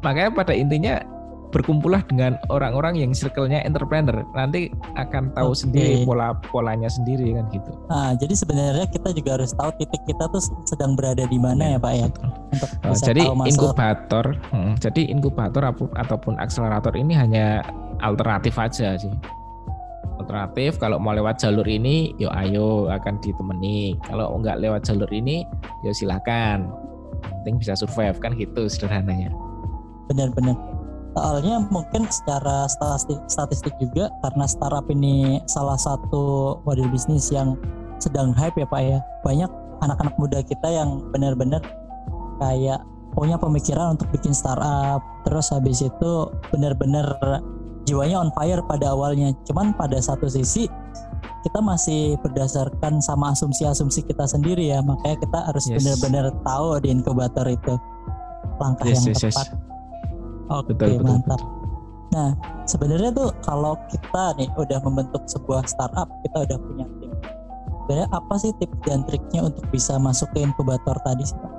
Makanya 0.01 0.31
pada 0.33 0.55
intinya 0.55 1.03
berkumpullah 1.49 2.05
dengan 2.07 2.37
orang-orang 2.53 3.01
yang 3.01 3.11
circle-nya 3.17 3.65
entrepreneur. 3.65 4.25
Nanti 4.37 4.69
akan 5.01 5.33
tahu 5.33 5.53
okay. 5.53 5.61
sendiri 5.65 5.95
pola 6.05 6.37
polanya 6.53 6.89
sendiri 6.93 7.33
kan 7.37 7.49
gitu. 7.53 7.71
Nah, 7.89 8.13
jadi 8.21 8.35
sebenarnya 8.37 8.87
kita 8.93 9.11
juga 9.17 9.41
harus 9.41 9.53
tahu 9.57 9.71
titik 9.81 10.03
kita 10.05 10.25
tuh 10.29 10.43
sedang 10.69 10.93
berada 10.95 11.25
di 11.25 11.39
mana 11.41 11.77
ya, 11.77 11.79
Pak 11.81 11.93
ya. 11.97 12.07
Untuk 12.53 12.71
oh, 12.85 12.97
jadi 12.97 13.23
inkubator, 13.25 14.27
hmm, 14.53 14.73
jadi 14.81 15.03
inkubator 15.09 15.63
ataupun 15.97 16.37
akselerator 16.37 16.93
ini 16.97 17.17
hanya 17.17 17.65
alternatif 18.05 18.57
aja 18.61 18.97
sih. 19.01 19.13
Alternatif 20.19 20.83
kalau 20.83 20.99
mau 20.99 21.15
lewat 21.15 21.39
jalur 21.41 21.65
ini 21.65 22.13
yo 22.21 22.29
ayo 22.35 22.91
akan 22.93 23.23
ditemani. 23.23 23.97
Kalau 24.05 24.37
nggak 24.43 24.61
lewat 24.61 24.85
jalur 24.85 25.09
ini 25.09 25.47
yo 25.87 25.95
silakan. 25.95 26.69
Penting 27.43 27.57
bisa 27.63 27.73
survive 27.79 28.19
kan 28.21 28.35
gitu 28.37 28.67
sederhananya. 28.67 29.31
Benar-benar 30.11 30.78
soalnya 31.17 31.65
mungkin 31.73 32.07
secara 32.09 32.69
statistik, 32.69 33.19
statistik 33.31 33.75
juga 33.81 34.13
karena 34.25 34.45
startup 34.45 34.87
ini 34.93 35.41
salah 35.49 35.79
satu 35.79 36.57
model 36.63 36.89
bisnis 36.93 37.33
yang 37.33 37.57
sedang 37.99 38.31
hype 38.35 38.55
ya 38.59 38.67
pak 38.69 38.83
ya. 38.83 38.99
Banyak 39.27 39.51
anak-anak 39.83 40.15
muda 40.19 40.39
kita 40.43 40.69
yang 40.69 41.03
benar-benar 41.11 41.63
kayak 42.39 42.83
punya 43.15 43.35
pemikiran 43.41 43.99
untuk 43.99 44.09
bikin 44.15 44.31
startup. 44.31 45.03
Terus 45.27 45.51
habis 45.51 45.83
itu 45.83 46.13
benar-benar 46.55 47.19
jiwanya 47.89 48.23
on 48.23 48.31
fire 48.37 48.63
pada 48.69 48.95
awalnya. 48.95 49.35
Cuman 49.49 49.75
pada 49.75 49.99
satu 49.99 50.31
sisi 50.31 50.71
kita 51.43 51.59
masih 51.63 52.19
berdasarkan 52.21 53.01
sama 53.01 53.33
asumsi-asumsi 53.35 54.07
kita 54.07 54.27
sendiri 54.29 54.71
ya. 54.71 54.85
Makanya 54.85 55.17
kita 55.19 55.39
harus 55.51 55.65
yes. 55.67 55.83
benar-benar 55.83 56.27
tahu 56.47 56.79
di 56.83 56.89
inkubator 56.95 57.47
itu 57.49 57.75
langkah 58.59 58.87
yes, 58.87 59.03
yang 59.03 59.15
yes, 59.15 59.23
tepat. 59.23 59.49
yes. 59.51 59.68
Oke 60.49 60.73
okay, 60.75 60.99
mantap 61.01 61.41
betul. 61.41 61.47
nah 62.13 62.31
sebenarnya 62.65 63.11
tuh 63.13 63.31
kalau 63.45 63.77
kita 63.93 64.25
nih 64.41 64.49
udah 64.57 64.79
membentuk 64.85 65.23
sebuah 65.29 65.65
startup 65.69 66.09
kita 66.25 66.49
udah 66.49 66.59
punya 66.59 66.87
tim 67.01 67.13
sebenarnya 67.85 68.09
apa 68.13 68.35
sih 68.37 68.53
tips 68.61 68.79
dan 68.85 69.01
triknya 69.09 69.41
untuk 69.49 69.65
bisa 69.73 69.97
masuk 69.97 70.29
ke 70.37 70.45
inkubator 70.45 70.97
tadi 71.05 71.25
sih 71.25 71.37
pak 71.41 71.53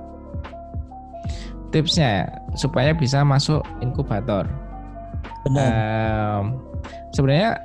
tipsnya 1.69 2.29
supaya 2.57 2.97
bisa 2.97 3.21
masuk 3.21 3.61
inkubator 3.81 4.49
Benar. 5.47 5.71
Um, 5.71 6.59
sebenarnya 7.15 7.63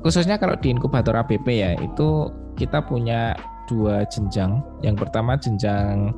khususnya 0.00 0.40
kalau 0.40 0.56
di 0.58 0.72
inkubator 0.72 1.14
APP 1.14 1.46
ya 1.46 1.76
itu 1.78 2.32
kita 2.56 2.82
punya 2.84 3.36
dua 3.72 4.04
jenjang. 4.12 4.60
Yang 4.84 5.08
pertama 5.08 5.40
jenjang 5.40 6.12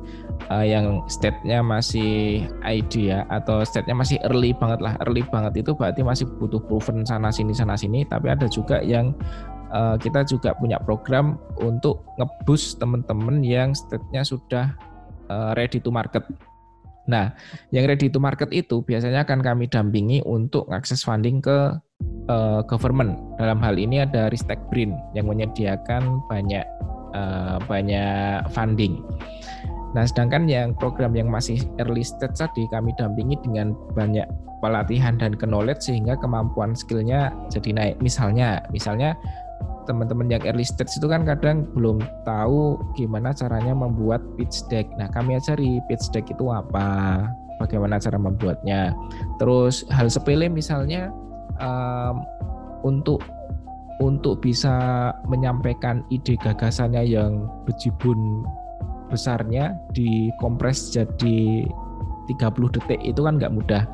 uh, 0.51 0.65
yang 0.67 0.99
state-nya 1.07 1.63
masih 1.63 2.43
ID 2.67 3.15
ya 3.15 3.23
atau 3.31 3.63
state-nya 3.63 3.95
masih 3.95 4.19
early 4.27 4.51
banget 4.51 4.83
lah. 4.83 4.99
Early 5.07 5.23
banget 5.31 5.63
itu 5.63 5.71
berarti 5.71 6.03
masih 6.03 6.27
butuh 6.35 6.59
proven 6.67 7.07
sana 7.07 7.31
sini 7.31 7.55
sana 7.55 7.79
sini. 7.79 8.03
Tapi 8.03 8.27
ada 8.27 8.51
juga 8.51 8.83
yang 8.83 9.15
uh, 9.71 9.95
kita 9.95 10.27
juga 10.27 10.51
punya 10.59 10.75
program 10.83 11.39
untuk 11.63 12.03
ngebus 12.19 12.75
teman-teman 12.75 13.39
yang 13.39 13.71
state-nya 13.71 14.27
sudah 14.27 14.75
uh, 15.31 15.55
ready 15.55 15.79
to 15.79 15.87
market. 15.87 16.27
Nah, 17.05 17.31
yang 17.69 17.85
ready 17.85 18.09
to 18.09 18.17
market 18.17 18.49
itu 18.49 18.81
biasanya 18.81 19.23
akan 19.23 19.45
kami 19.45 19.69
dampingi 19.69 20.25
untuk 20.25 20.65
akses 20.73 21.05
funding 21.05 21.37
ke 21.37 21.77
uh, 22.29 22.61
government. 22.65 23.17
Dalam 23.37 23.61
hal 23.61 23.77
ini 23.77 24.01
ada 24.01 24.27
Ristek 24.33 24.57
Brin 24.73 24.97
yang 25.13 25.29
menyediakan 25.29 26.25
banyak 26.27 26.65
uh, 27.15 27.57
banyak 27.63 28.43
funding. 28.51 28.99
Nah, 29.95 30.03
sedangkan 30.03 30.51
yang 30.51 30.75
program 30.75 31.15
yang 31.15 31.31
masih 31.31 31.63
early 31.79 32.03
stage 32.03 32.35
tadi 32.35 32.67
kami 32.67 32.91
dampingi 32.99 33.39
dengan 33.39 33.71
banyak 33.95 34.27
pelatihan 34.59 35.15
dan 35.15 35.39
knowledge 35.39 35.87
sehingga 35.87 36.19
kemampuan 36.19 36.75
skillnya 36.75 37.31
jadi 37.47 37.71
naik. 37.71 37.95
Misalnya, 38.03 38.59
misalnya 38.75 39.15
teman-teman 39.87 40.27
yang 40.27 40.43
early 40.43 40.67
stage 40.67 40.91
itu 40.99 41.07
kan 41.07 41.23
kadang 41.23 41.63
belum 41.71 42.03
tahu 42.27 42.75
gimana 42.99 43.31
caranya 43.31 43.71
membuat 43.71 44.19
pitch 44.35 44.67
deck. 44.67 44.89
Nah, 44.99 45.07
kami 45.15 45.39
ajari 45.39 45.79
pitch 45.87 46.11
deck 46.11 46.27
itu 46.27 46.51
apa, 46.51 47.23
bagaimana 47.63 47.95
cara 47.95 48.19
membuatnya. 48.19 48.91
Terus 49.39 49.87
hal 49.93 50.11
sepele 50.11 50.51
misalnya 50.51 51.07
um, 51.63 52.25
untuk 52.83 53.23
untuk 54.03 54.43
bisa 54.43 55.09
menyampaikan 55.27 56.03
ide 56.11 56.35
gagasannya 56.35 57.03
yang 57.07 57.47
bejibun 57.63 58.43
besarnya 59.07 59.77
dikompres 59.95 60.91
jadi 60.91 61.63
30 62.25 62.75
detik 62.75 62.99
itu 63.05 63.21
kan 63.21 63.37
nggak 63.37 63.53
mudah. 63.53 63.85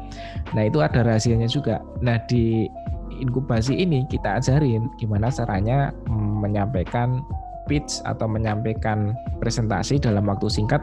Nah 0.56 0.64
itu 0.66 0.80
ada 0.80 1.04
rahasianya 1.04 1.52
juga. 1.52 1.84
Nah 2.00 2.18
di 2.32 2.72
inkubasi 3.20 3.76
ini 3.76 4.08
kita 4.08 4.40
ajarin 4.40 4.88
gimana 4.96 5.28
caranya 5.28 5.92
menyampaikan 6.10 7.22
pitch 7.68 8.02
atau 8.08 8.26
menyampaikan 8.26 9.14
presentasi 9.44 10.02
dalam 10.02 10.26
waktu 10.26 10.48
singkat 10.48 10.82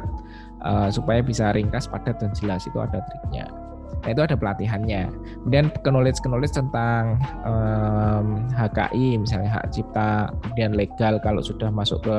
uh, 0.62 0.92
supaya 0.92 1.24
bisa 1.24 1.50
ringkas, 1.56 1.90
padat 1.90 2.20
dan 2.22 2.30
jelas 2.36 2.64
itu 2.68 2.78
ada 2.78 3.02
triknya. 3.10 3.48
Nah 4.04 4.14
itu 4.14 4.22
ada 4.22 4.36
pelatihannya. 4.38 5.10
Kemudian 5.42 5.74
knowledge 5.82 6.22
knowledge 6.22 6.54
tentang 6.54 7.18
um, 7.42 8.46
HKI 8.54 9.18
misalnya 9.18 9.60
hak 9.60 9.74
cipta, 9.74 10.30
kemudian 10.44 10.78
legal 10.78 11.18
kalau 11.20 11.42
sudah 11.42 11.68
masuk 11.68 12.00
ke 12.06 12.18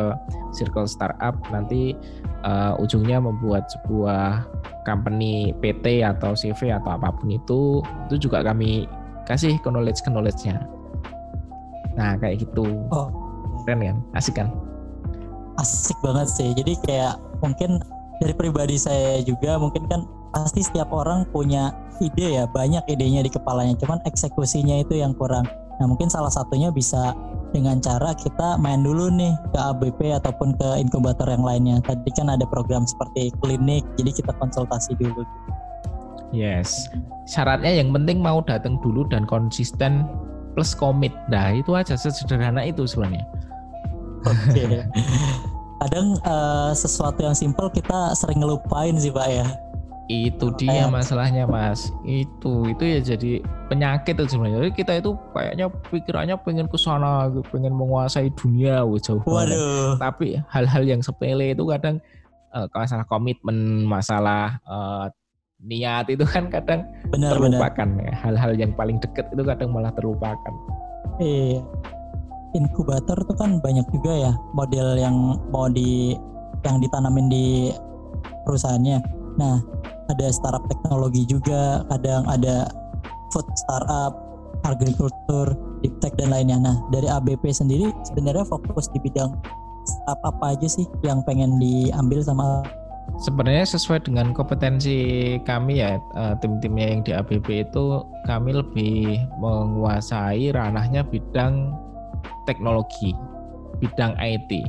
circle 0.51 0.89
startup 0.89 1.39
nanti 1.49 1.95
uh, 2.43 2.75
ujungnya 2.77 3.23
membuat 3.23 3.71
sebuah 3.71 4.43
company 4.83 5.55
PT 5.63 6.03
atau 6.03 6.35
CV 6.35 6.75
atau 6.75 6.99
apa 6.99 7.13
pun 7.15 7.31
itu 7.31 7.79
itu 8.11 8.29
juga 8.29 8.43
kami 8.43 8.85
kasih 9.29 9.55
knowledge 9.63 10.03
knowledge-nya. 10.05 10.61
Nah 11.95 12.19
kayak 12.19 12.43
gitu. 12.43 12.85
Oh. 12.91 13.09
keren 13.67 13.85
kan 13.85 13.97
asik 14.17 14.39
kan 14.39 14.49
asik 15.59 15.93
banget 16.01 16.27
sih 16.31 16.49
jadi 16.55 16.73
kayak 16.87 17.13
mungkin 17.43 17.83
dari 18.17 18.33
pribadi 18.33 18.79
saya 18.79 19.19
juga 19.21 19.59
mungkin 19.59 19.85
kan 19.85 20.07
pasti 20.33 20.61
setiap 20.61 20.89
orang 20.93 21.25
punya 21.29 21.73
ide 21.99 22.39
ya 22.41 22.43
banyak 22.49 22.83
idenya 22.87 23.25
di 23.25 23.31
kepalanya. 23.31 23.75
Cuman 23.77 23.99
eksekusinya 24.07 24.81
itu 24.81 24.99
yang 24.99 25.11
kurang. 25.15 25.45
Nah 25.79 25.85
mungkin 25.87 26.11
salah 26.11 26.31
satunya 26.31 26.71
bisa 26.71 27.15
dengan 27.49 27.81
cara 27.81 28.13
kita 28.13 28.61
main 28.61 28.85
dulu 28.85 29.09
nih 29.09 29.33
ke 29.51 29.59
ABP 29.59 29.99
ataupun 30.21 30.55
ke 30.55 30.69
inkubator 30.79 31.27
yang 31.27 31.43
lainnya. 31.43 31.81
Tadi 31.83 32.09
kan 32.13 32.31
ada 32.31 32.45
program 32.47 32.85
seperti 32.87 33.33
klinik 33.43 33.83
jadi 33.99 34.11
kita 34.13 34.31
konsultasi 34.37 34.95
dulu. 34.99 35.23
Yes. 36.29 36.87
Syaratnya 37.25 37.73
yang 37.73 37.89
penting 37.89 38.21
mau 38.21 38.45
datang 38.45 38.77
dulu 38.85 39.07
dan 39.09 39.25
konsisten 39.25 40.05
plus 40.53 40.77
komit. 40.77 41.11
Nah 41.27 41.57
itu 41.57 41.73
aja 41.73 41.97
sederhana 41.97 42.61
itu 42.61 42.85
sebenarnya. 42.85 43.25
Oke. 44.27 44.61
Okay. 44.67 44.83
kadang 45.79 46.19
uh, 46.27 46.75
sesuatu 46.75 47.23
yang 47.23 47.31
simpel 47.31 47.71
kita 47.71 48.11
sering 48.11 48.43
ngelupain 48.43 48.99
sih 48.99 49.15
pak 49.15 49.27
ya 49.31 49.47
itu 50.09 50.49
dia 50.57 50.89
masalahnya 50.89 51.45
mas. 51.45 51.93
Itu 52.01 52.65
itu 52.65 52.81
ya 52.81 52.99
jadi 52.99 53.45
penyakit 53.69 54.17
itu 54.17 54.25
sebenarnya. 54.25 54.65
Jadi 54.65 54.71
kita 54.73 54.91
itu 54.97 55.13
kayaknya 55.37 55.65
pikirannya 55.93 56.35
pengen 56.41 56.65
ke 56.65 56.77
sana 56.81 57.29
pengen 57.53 57.77
menguasai 57.77 58.33
dunia 58.33 58.81
jauh 58.97 59.21
Waduh. 59.21 60.01
tapi 60.01 60.41
hal-hal 60.49 60.81
yang 60.81 61.05
sepele 61.05 61.53
itu 61.53 61.61
kadang 61.69 62.01
uh, 62.57 62.65
masalah 62.73 63.05
komitmen 63.05 63.85
masalah 63.85 64.57
uh, 64.65 65.05
niat 65.61 66.09
itu 66.09 66.25
kan 66.25 66.49
kadang 66.49 66.89
benar, 67.13 67.37
terlupakan 67.37 67.87
benar. 67.87 68.15
hal-hal 68.17 68.51
yang 68.57 68.73
paling 68.73 68.97
dekat 68.97 69.29
itu 69.29 69.45
kadang 69.45 69.69
malah 69.69 69.93
terlupakan. 69.93 70.53
Iya. 71.21 71.61
Inkubator 72.57 73.13
itu 73.13 73.33
kan 73.37 73.61
banyak 73.61 73.85
juga 73.93 74.09
ya 74.09 74.33
model 74.57 74.97
yang 74.97 75.37
mau 75.53 75.69
di 75.69 76.17
yang 76.65 76.81
ditanamin 76.81 77.29
di 77.29 77.69
perusahaannya 78.49 79.18
Nah, 79.39 79.63
ada 80.11 80.27
startup 80.29 80.67
teknologi 80.67 81.23
juga, 81.23 81.87
kadang 81.87 82.27
ada 82.27 82.67
food 83.31 83.47
startup, 83.55 84.13
agrikultur, 84.67 85.55
deep 85.79 85.95
tech 86.03 86.11
dan 86.19 86.35
lainnya. 86.35 86.59
Nah, 86.59 86.75
dari 86.91 87.07
ABP 87.07 87.47
sendiri 87.55 87.95
sebenarnya 88.03 88.43
fokus 88.43 88.91
di 88.91 88.99
bidang 88.99 89.31
startup 89.87 90.19
apa 90.27 90.59
aja 90.59 90.67
sih 90.67 90.85
yang 91.01 91.23
pengen 91.23 91.57
diambil 91.57 92.21
sama 92.21 92.67
Sebenarnya 93.17 93.65
sesuai 93.65 94.05
dengan 94.05 94.37
kompetensi 94.37 95.35
kami 95.41 95.81
ya 95.81 95.97
eh, 95.97 96.35
tim-timnya 96.45 96.85
yang 96.93 97.01
di 97.01 97.11
ABP 97.17 97.65
itu 97.65 98.05
kami 98.29 98.53
lebih 98.53 99.25
menguasai 99.41 100.53
ranahnya 100.53 101.01
bidang 101.01 101.73
teknologi, 102.45 103.17
bidang 103.81 104.13
IT. 104.21 104.61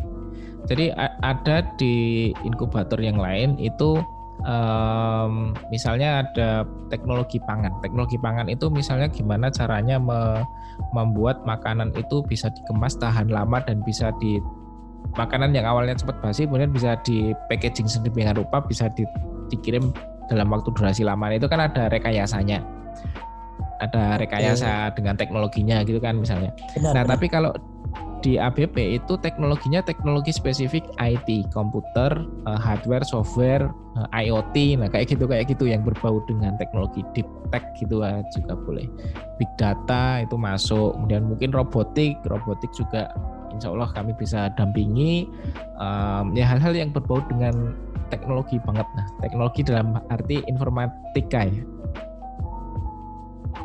Jadi 0.73 0.89
ada 1.21 1.69
di 1.77 2.31
inkubator 2.41 2.97
yang 2.97 3.21
lain 3.21 3.61
itu 3.61 4.01
um, 4.45 5.53
misalnya 5.73 6.25
ada 6.25 6.65
teknologi 6.89 7.41
pangan. 7.45 7.73
Teknologi 7.85 8.17
pangan 8.21 8.47
itu 8.49 8.69
misalnya 8.73 9.09
gimana 9.11 9.49
caranya 9.53 9.97
me 10.01 10.45
membuat 10.97 11.45
makanan 11.45 11.93
itu 11.93 12.25
bisa 12.25 12.49
dikemas 12.49 12.97
tahan 12.97 13.29
lama 13.29 13.61
dan 13.61 13.85
bisa 13.85 14.09
di 14.17 14.41
makanan 15.15 15.53
yang 15.53 15.69
awalnya 15.69 15.93
cepat 15.93 16.17
basi 16.25 16.49
kemudian 16.49 16.73
bisa 16.73 16.97
di 17.05 17.37
packaging 17.53 17.85
sedemikian 17.85 18.33
rupa 18.33 18.65
bisa 18.65 18.89
di, 18.97 19.05
dikirim 19.53 19.93
dalam 20.33 20.49
waktu 20.49 20.73
durasi 20.73 21.05
lama 21.05 21.29
itu 21.35 21.51
kan 21.51 21.69
ada 21.69 21.93
rekayasanya 21.93 22.65
ada 23.81 24.21
rekayasa 24.21 24.93
okay. 24.93 25.01
dengan 25.01 25.15
teknologinya 25.17 25.81
gitu 25.83 25.99
kan 25.99 26.21
misalnya. 26.21 26.53
Benar, 26.77 26.93
nah 26.93 27.03
benar. 27.03 27.13
tapi 27.17 27.27
kalau 27.33 27.51
di 28.21 28.37
ABP 28.37 29.01
itu 29.01 29.17
teknologinya 29.17 29.81
teknologi 29.81 30.29
spesifik 30.29 30.85
IT, 31.01 31.49
komputer, 31.57 32.13
uh, 32.45 32.61
hardware, 32.61 33.05
software, 33.05 33.73
eh, 33.97 34.29
IoT, 34.29 34.77
nah 34.77 34.89
kayak 34.93 35.17
gitu 35.17 35.25
kayak 35.25 35.49
gitu 35.49 35.65
yang 35.73 35.81
berbau 35.81 36.21
dengan 36.29 36.55
teknologi 36.61 37.01
deep 37.17 37.27
tech 37.49 37.65
gitu 37.81 38.05
uh, 38.05 38.21
juga 38.37 38.55
boleh. 38.61 38.87
Big 39.41 39.49
data 39.57 40.21
itu 40.21 40.37
masuk, 40.37 41.01
kemudian 41.01 41.25
mungkin 41.25 41.51
robotik, 41.51 42.21
robotik 42.29 42.69
juga 42.77 43.09
insya 43.57 43.73
Allah 43.73 43.89
kami 43.97 44.13
bisa 44.15 44.53
dampingi. 44.55 45.27
Um, 45.81 46.37
ya 46.37 46.45
hal-hal 46.45 46.77
yang 46.77 46.93
berbau 46.93 47.25
dengan 47.27 47.73
teknologi 48.13 48.61
banget. 48.63 48.85
Nah 48.95 49.07
teknologi 49.25 49.65
dalam 49.65 49.97
arti 50.13 50.45
informatika 50.45 51.49
ya. 51.49 51.65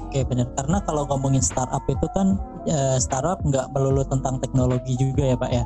Oke 0.08 0.23
benar. 0.26 0.47
Karena 0.56 0.80
kalau 0.88 1.04
ngomongin 1.12 1.43
startup 1.43 1.84
itu 1.91 2.08
kan 2.15 2.39
ya, 2.65 2.97
startup 2.97 3.41
nggak 3.45 3.71
melulu 3.71 4.04
tentang 4.06 4.41
teknologi 4.41 4.97
juga 4.97 5.23
ya 5.34 5.38
pak 5.38 5.51
ya. 5.54 5.63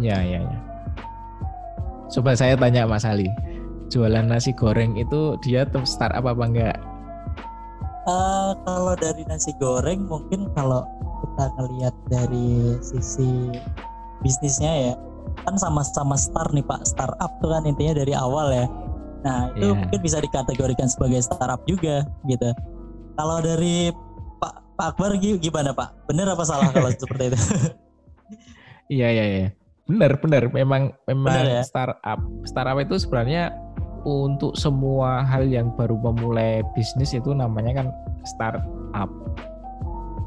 Ya 0.00 0.18
ya 0.20 0.40
ya. 0.44 0.58
Coba 2.12 2.36
saya 2.36 2.54
tanya 2.60 2.84
Mas 2.84 3.08
Ali, 3.08 3.28
jualan 3.88 4.28
nasi 4.28 4.52
goreng 4.52 5.00
itu 5.00 5.36
dia 5.40 5.64
tuh 5.64 5.84
startup 5.88 6.28
apa 6.28 6.44
enggak? 6.44 6.76
Uh, 8.04 8.52
kalau 8.66 8.92
dari 8.98 9.24
nasi 9.24 9.54
goreng 9.56 10.04
mungkin 10.10 10.50
kalau 10.58 10.84
kita 11.22 11.44
ngelihat 11.56 11.94
dari 12.10 12.76
sisi 12.82 13.54
bisnisnya 14.20 14.90
ya 14.90 14.94
kan 15.46 15.54
sama-sama 15.54 16.18
start 16.18 16.50
nih 16.50 16.66
pak 16.66 16.82
startup 16.82 17.30
tuh 17.38 17.50
kan 17.54 17.62
intinya 17.64 18.02
dari 18.02 18.12
awal 18.12 18.50
ya. 18.50 18.66
Nah 19.22 19.54
itu 19.54 19.70
yeah. 19.70 19.78
mungkin 19.78 20.00
bisa 20.02 20.18
dikategorikan 20.18 20.90
sebagai 20.90 21.22
startup 21.22 21.62
juga 21.64 22.04
gitu. 22.26 22.50
Kalau 23.14 23.38
dari 23.38 23.94
Pak 24.76 24.96
Akbar 24.96 25.16
gimana 25.20 25.70
Pak? 25.76 26.08
Benar 26.08 26.32
apa 26.32 26.44
salah 26.44 26.72
kalau 26.72 26.90
seperti 27.02 27.32
itu? 27.32 27.38
Iya 28.92 29.08
iya 29.08 29.24
iya. 29.24 29.46
Benar 29.88 30.20
benar. 30.20 30.48
Memang 30.52 30.92
memang 31.08 31.32
benar, 31.32 31.46
ya? 31.48 31.62
startup 31.64 32.20
startup 32.44 32.78
itu 32.80 32.96
sebenarnya 33.00 33.52
untuk 34.02 34.58
semua 34.58 35.22
hal 35.22 35.46
yang 35.46 35.70
baru 35.78 35.94
memulai 35.94 36.66
bisnis 36.74 37.14
itu 37.14 37.30
namanya 37.30 37.82
kan 37.82 37.86
startup. 38.26 39.10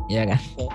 Iya 0.05 0.35
kan? 0.35 0.39
Oke, 0.53 0.67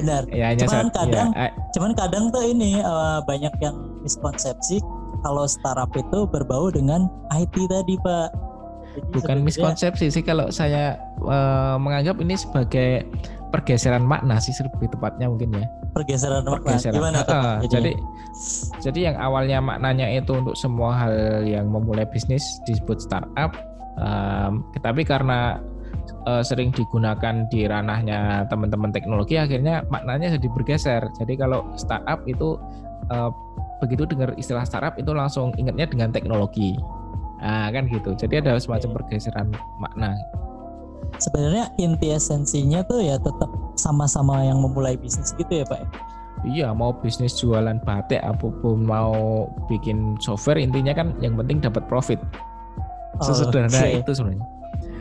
benar. 0.00 0.22
Ya, 0.32 0.56
cuman 0.56 0.88
saat, 0.88 0.96
kadang, 0.96 1.28
ya, 1.36 1.48
cuman 1.76 1.92
kadang 1.92 2.24
tuh 2.32 2.40
ini 2.40 2.80
uh, 2.80 3.20
banyak 3.28 3.52
yang 3.60 3.76
miskonsepsi 4.00 4.80
kalau 5.20 5.44
startup 5.44 5.92
itu 5.92 6.24
berbau 6.24 6.72
dengan 6.72 7.10
IT 7.36 7.54
tadi, 7.68 8.00
Pak. 8.00 8.47
Bukan 9.14 9.46
miskonsepsi 9.46 10.10
sih 10.10 10.22
kalau 10.26 10.50
saya 10.50 10.98
uh, 11.22 11.78
menganggap 11.78 12.18
ini 12.18 12.34
sebagai 12.34 13.06
pergeseran 13.48 14.04
makna 14.04 14.36
sih 14.38 14.52
lebih 14.60 14.92
tepatnya 14.92 15.28
mungkin 15.28 15.56
ya. 15.56 15.66
Pergeseran, 15.96 16.44
pergeseran. 16.44 17.00
makna. 17.00 17.20
Gimana 17.20 17.20
uh, 17.26 17.56
jadi 17.66 17.92
jadi 18.84 19.00
yang 19.12 19.16
awalnya 19.18 19.58
maknanya 19.58 20.06
itu 20.12 20.36
untuk 20.36 20.54
semua 20.54 20.94
hal 20.94 21.42
yang 21.42 21.66
memulai 21.72 22.06
bisnis 22.06 22.44
disebut 22.68 23.02
startup, 23.02 23.56
um, 23.98 24.62
tetapi 24.76 25.02
karena 25.02 25.58
uh, 26.28 26.44
sering 26.44 26.70
digunakan 26.70 27.48
di 27.48 27.66
ranahnya 27.66 28.46
teman-teman 28.52 28.92
teknologi 28.92 29.40
akhirnya 29.40 29.82
maknanya 29.88 30.36
jadi 30.38 30.48
bergeser. 30.52 31.02
Jadi 31.18 31.34
kalau 31.40 31.66
startup 31.74 32.22
itu 32.28 32.60
uh, 33.10 33.32
begitu 33.80 34.04
dengar 34.06 34.34
istilah 34.34 34.66
startup 34.66 34.94
itu 34.98 35.10
langsung 35.14 35.54
ingatnya 35.56 35.86
dengan 35.88 36.10
teknologi. 36.12 36.76
Nah, 37.38 37.70
kan 37.70 37.86
gitu. 37.86 38.14
Jadi 38.18 38.42
ada 38.42 38.58
semacam 38.58 38.98
pergeseran 38.98 39.54
makna. 39.78 40.14
Sebenarnya 41.22 41.70
inti 41.78 42.12
esensinya 42.12 42.84
tuh 42.84 43.02
ya 43.02 43.16
tetap 43.18 43.48
sama-sama 43.78 44.42
yang 44.42 44.58
memulai 44.60 44.98
bisnis 44.98 45.32
gitu 45.38 45.62
ya, 45.62 45.66
Pak. 45.66 45.82
Iya, 46.46 46.70
mau 46.70 46.94
bisnis 46.94 47.34
jualan 47.38 47.82
batik 47.82 48.22
apa 48.22 48.46
pun 48.62 48.86
mau 48.86 49.46
bikin 49.66 50.14
software 50.22 50.58
intinya 50.58 50.94
kan 50.94 51.10
yang 51.18 51.34
penting 51.34 51.58
dapat 51.58 51.82
profit. 51.90 52.20
Sesederhana 53.18 53.74
okay. 53.74 53.98
itu 53.98 54.12
sebenarnya. 54.14 54.46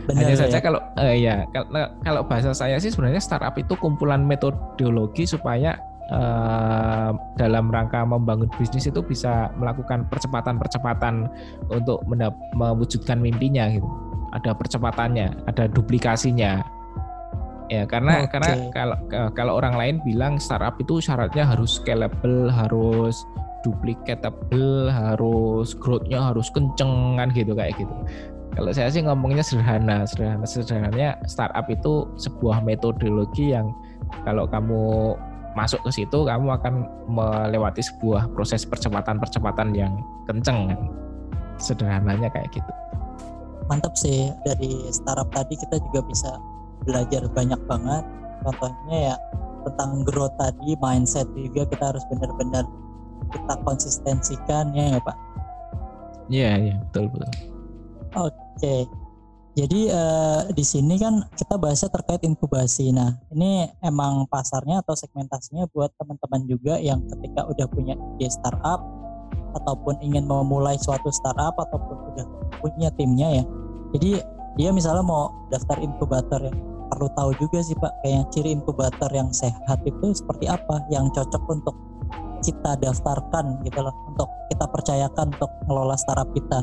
Benar, 0.07 0.23
Hanya 0.23 0.35
ya. 0.39 0.41
saja 0.47 0.57
kalau 0.63 0.79
uh, 0.79 1.13
ya 1.13 1.43
kalau, 1.51 1.91
kalau 2.01 2.21
bahasa 2.23 2.55
saya 2.55 2.79
sih 2.79 2.89
sebenarnya 2.89 3.19
startup 3.19 3.53
itu 3.59 3.75
kumpulan 3.75 4.23
metodologi 4.23 5.27
supaya 5.27 5.75
uh, 6.11 7.11
dalam 7.35 7.71
rangka 7.71 8.03
membangun 8.03 8.49
bisnis 8.55 8.87
itu 8.87 8.99
bisa 9.03 9.51
melakukan 9.59 10.07
percepatan-percepatan 10.07 11.27
untuk 11.71 12.03
mewujudkan 12.55 13.19
mimpinya 13.19 13.67
gitu. 13.71 13.87
Ada 14.35 14.51
percepatannya, 14.55 15.47
ada 15.47 15.71
duplikasinya. 15.71 16.63
Ya, 17.67 17.83
karena 17.83 18.23
okay. 18.23 18.31
karena 18.31 18.51
kalau 18.71 18.97
kalau 19.35 19.53
orang 19.59 19.75
lain 19.75 19.95
bilang 20.07 20.39
startup 20.39 20.79
itu 20.79 21.03
syaratnya 21.03 21.43
harus 21.43 21.83
scalable, 21.83 22.47
harus 22.47 23.27
duplicatable, 23.67 24.87
harus 24.87 25.75
growth-nya 25.75 26.31
harus 26.31 26.47
kenceng 26.55 27.19
kan 27.19 27.27
gitu 27.35 27.51
kayak 27.51 27.75
gitu. 27.75 27.91
Kalau 28.55 28.71
saya 28.71 28.89
sih 28.89 29.03
ngomongnya 29.03 29.43
sederhana, 29.43 30.07
sederhana 30.07 30.47
sederhananya 30.47 31.09
startup 31.27 31.67
itu 31.67 32.07
sebuah 32.15 32.63
metodologi 32.63 33.51
yang 33.51 33.75
kalau 34.23 34.47
kamu 34.47 35.13
masuk 35.57 35.81
ke 35.89 35.89
situ 35.89 36.19
kamu 36.21 36.53
akan 36.61 36.85
melewati 37.09 37.81
sebuah 37.81 38.29
proses 38.37 38.61
percepatan-percepatan 38.69 39.73
yang 39.73 39.97
kenceng 40.29 40.69
kan. 40.69 40.81
Sederhananya 41.57 42.29
kayak 42.29 42.53
gitu. 42.53 42.71
Mantap 43.65 43.97
sih 43.97 44.29
dari 44.45 44.85
startup 44.93 45.27
tadi 45.33 45.57
kita 45.57 45.81
juga 45.89 46.05
bisa 46.05 46.31
belajar 46.85 47.25
banyak 47.33 47.59
banget. 47.65 48.05
Contohnya 48.45 48.97
ya 49.11 49.15
tentang 49.67 50.05
growth 50.07 50.31
tadi 50.39 50.79
mindset 50.79 51.27
juga 51.35 51.67
kita 51.67 51.83
harus 51.91 52.03
benar-benar 52.07 52.63
kita 53.27 53.53
konsistensikan 53.67 54.71
ya 54.71 54.95
ya 54.95 54.99
pak 55.03 55.17
iya 56.31 56.51
iya 56.55 56.75
betul 56.87 57.11
betul 57.11 57.31
oke 58.15 58.75
jadi 59.57 59.89
uh, 59.89 60.41
di 60.53 60.61
sini 60.61 61.01
kan 61.01 61.25
kita 61.33 61.57
bahasnya 61.57 61.89
terkait 61.89 62.21
inkubasi. 62.21 62.93
Nah 62.93 63.17
ini 63.33 63.65
emang 63.81 64.29
pasarnya 64.29 64.85
atau 64.85 64.93
segmentasinya 64.93 65.65
buat 65.73 65.89
teman-teman 65.97 66.45
juga 66.45 66.77
yang 66.77 67.01
ketika 67.09 67.49
udah 67.49 67.65
punya 67.65 67.97
ide 67.97 68.29
startup 68.29 68.85
ataupun 69.57 69.97
ingin 70.05 70.29
memulai 70.29 70.77
suatu 70.77 71.09
startup 71.09 71.57
ataupun 71.57 71.97
udah 72.13 72.25
punya 72.61 72.93
timnya 73.01 73.41
ya. 73.41 73.43
Jadi 73.97 74.21
dia 74.61 74.69
misalnya 74.69 75.01
mau 75.01 75.33
daftar 75.49 75.81
inkubator 75.81 76.37
ya. 76.37 76.53
Perlu 76.93 77.09
tahu 77.17 77.33
juga 77.41 77.57
sih 77.65 77.73
Pak 77.73 78.05
kayak 78.05 78.29
ciri 78.29 78.53
inkubator 78.53 79.09
yang 79.09 79.33
sehat 79.33 79.81
itu 79.89 80.13
seperti 80.13 80.45
apa 80.53 80.85
yang 80.93 81.09
cocok 81.09 81.43
untuk 81.49 81.73
kita 82.45 82.77
daftarkan 82.77 83.65
gitu 83.65 83.81
loh 83.81 83.95
untuk 84.05 84.29
kita 84.53 84.69
percayakan 84.69 85.33
untuk 85.33 85.49
ngelola 85.65 85.97
startup 85.97 86.29
kita 86.37 86.61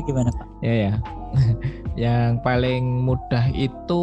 itu 0.00 0.16
gimana 0.16 0.32
Pak? 0.32 0.48
Ya 0.64 0.74
ya 0.74 0.92
yang 2.08 2.42
paling 2.42 3.06
mudah 3.06 3.52
itu 3.54 4.02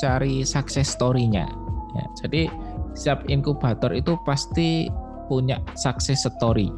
cari 0.00 0.46
success 0.48 0.94
story-nya 0.96 1.44
ya, 1.92 2.04
jadi 2.24 2.48
setiap 2.96 3.28
inkubator 3.28 3.92
itu 3.92 4.16
pasti 4.24 4.88
punya 5.28 5.60
success 5.76 6.24
story 6.24 6.72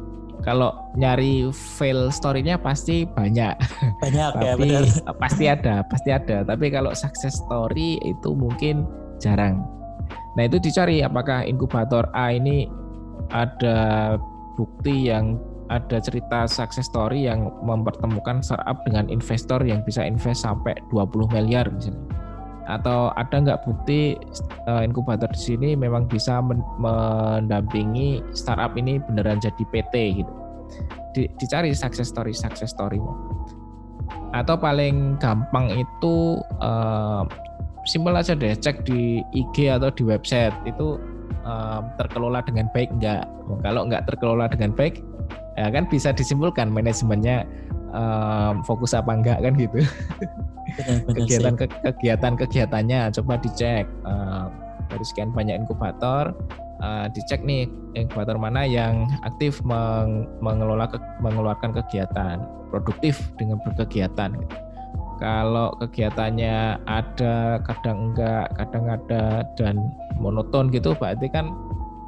kalau 0.45 0.77
nyari 0.93 1.49
fail 1.49 2.13
story-nya 2.13 2.61
pasti 2.61 3.01
banyak. 3.09 3.57
Banyak 4.05 4.31
ya, 4.37 4.53
tapi 4.53 4.69
ya, 4.69 4.85
benar. 4.85 5.17
Pasti 5.23 5.45
ada, 5.49 5.75
pasti 5.89 6.09
ada. 6.13 6.45
Tapi 6.45 6.69
kalau 6.69 6.93
success 6.93 7.41
story 7.41 7.97
itu 8.05 8.29
mungkin 8.37 8.85
jarang. 9.17 9.65
Nah 10.37 10.43
itu 10.45 10.61
dicari 10.61 11.01
apakah 11.01 11.41
inkubator 11.49 12.05
A 12.13 12.29
ini 12.37 12.69
ada 13.33 14.13
bukti 14.53 15.09
yang 15.09 15.41
ada 15.73 15.97
cerita 15.97 16.45
success 16.45 16.85
story 16.85 17.25
yang 17.25 17.49
mempertemukan 17.65 18.45
startup 18.45 18.85
dengan 18.85 19.09
investor 19.09 19.57
yang 19.65 19.81
bisa 19.81 20.05
invest 20.05 20.45
sampai 20.45 20.77
20 20.93 21.33
miliar 21.33 21.65
misalnya 21.73 22.25
atau 22.65 23.13
ada 23.13 23.35
nggak 23.37 23.61
bukti 23.65 24.17
uh, 24.65 24.81
inkubator 24.81 25.29
di 25.29 25.41
sini 25.53 25.69
memang 25.77 26.09
bisa 26.09 26.41
men 26.41 26.65
mendampingi 26.81 28.25
startup 28.33 28.73
ini 28.73 28.97
beneran 29.05 29.37
jadi 29.37 29.63
PT 29.69 30.21
gitu. 30.21 30.33
Di, 31.13 31.29
dicari 31.37 31.71
success 31.77 32.09
story 32.09 32.33
success 32.33 32.73
story-nya. 32.73 33.13
Atau 34.33 34.57
paling 34.57 35.21
gampang 35.21 35.71
itu 35.77 36.41
uh, 36.59 37.23
simpel 37.85 38.17
aja 38.17 38.33
deh 38.33 38.57
cek 38.57 38.83
di 38.83 39.21
IG 39.31 39.69
atau 39.69 39.93
di 39.93 40.01
website 40.01 40.57
itu 40.65 40.97
uh, 41.45 41.85
terkelola 42.01 42.41
dengan 42.41 42.65
baik 42.73 42.89
enggak. 42.97 43.29
Kalau 43.61 43.85
enggak 43.85 44.09
terkelola 44.09 44.49
dengan 44.49 44.73
baik 44.73 45.05
ya 45.55 45.71
kan 45.71 45.87
bisa 45.87 46.11
disimpulkan 46.11 46.67
manajemennya 46.67 47.47
um, 47.95 48.61
fokus 48.67 48.91
apa 48.91 49.11
enggak 49.15 49.39
kan 49.39 49.53
gitu. 49.55 49.79
kegiatan 51.15 51.53
ke, 51.55 51.65
kegiatan 51.85 52.33
kegiatannya 52.35 52.99
coba 53.21 53.33
dicek 53.39 53.87
uh, 54.03 54.51
dari 54.91 55.05
sekian 55.07 55.31
banyak 55.31 55.55
inkubator 55.55 56.35
uh, 56.83 57.05
dicek 57.15 57.41
nih 57.47 57.69
inkubator 57.95 58.35
mana 58.35 58.67
yang 58.67 59.07
aktif 59.23 59.63
meng, 59.63 60.27
mengelola 60.43 60.91
ke, 60.91 60.99
mengeluarkan 61.23 61.71
kegiatan 61.71 62.43
produktif 62.73 63.23
dengan 63.39 63.61
berkegiatan 63.63 64.35
gitu. 64.35 64.55
kalau 65.23 65.71
kegiatannya 65.79 66.75
ada 66.83 67.63
kadang 67.63 68.11
enggak 68.11 68.51
kadang 68.59 68.85
ada 68.91 69.47
dan 69.55 69.79
monoton 70.19 70.67
gitu 70.75 70.91
berarti 70.99 71.31
kan 71.31 71.55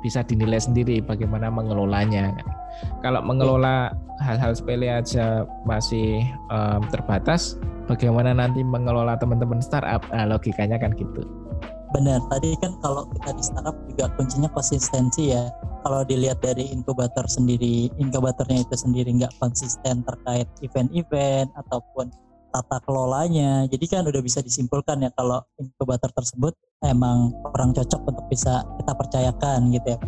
bisa 0.03 0.21
dinilai 0.27 0.60
sendiri 0.60 0.99
bagaimana 0.99 1.47
mengelolanya 1.47 2.36
kan. 2.36 2.57
Kalau 3.01 3.21
mengelola 3.21 3.93
hal-hal 4.21 4.53
sepele 4.57 4.89
aja 4.89 5.45
masih 5.65 6.25
um, 6.49 6.81
terbatas, 6.89 7.57
bagaimana 7.85 8.33
nanti 8.33 8.61
mengelola 8.65 9.15
teman-teman 9.17 9.61
startup? 9.61 10.01
Nah, 10.09 10.25
logikanya 10.25 10.77
kan 10.81 10.93
gitu. 10.97 11.23
Benar, 11.95 12.19
tadi 12.27 12.51
kan 12.59 12.75
kalau 12.83 13.07
kita 13.15 13.31
di 13.31 13.43
startup 13.43 13.75
juga 13.87 14.11
kuncinya 14.19 14.49
konsistensi 14.51 15.31
ya. 15.31 15.47
Kalau 15.87 16.03
dilihat 16.03 16.43
dari 16.43 16.67
inkubator 16.67 17.23
sendiri, 17.31 17.87
inkubatornya 17.95 18.67
itu 18.67 18.75
sendiri 18.75 19.07
nggak 19.15 19.31
konsisten 19.39 20.03
terkait 20.03 20.51
event-event 20.59 21.47
ataupun 21.55 22.11
tata 22.51 22.83
kelolanya. 22.83 23.63
Jadi 23.71 23.85
kan 23.87 24.03
udah 24.03 24.19
bisa 24.19 24.43
disimpulkan 24.43 24.99
ya 24.99 25.11
kalau 25.15 25.39
inkubator 25.55 26.11
tersebut 26.11 26.51
emang 26.83 27.31
kurang 27.55 27.71
cocok 27.71 28.01
untuk 28.03 28.25
bisa 28.27 28.67
kita 28.83 28.91
percayakan 28.91 29.71
gitu 29.71 29.95
ya. 29.95 29.99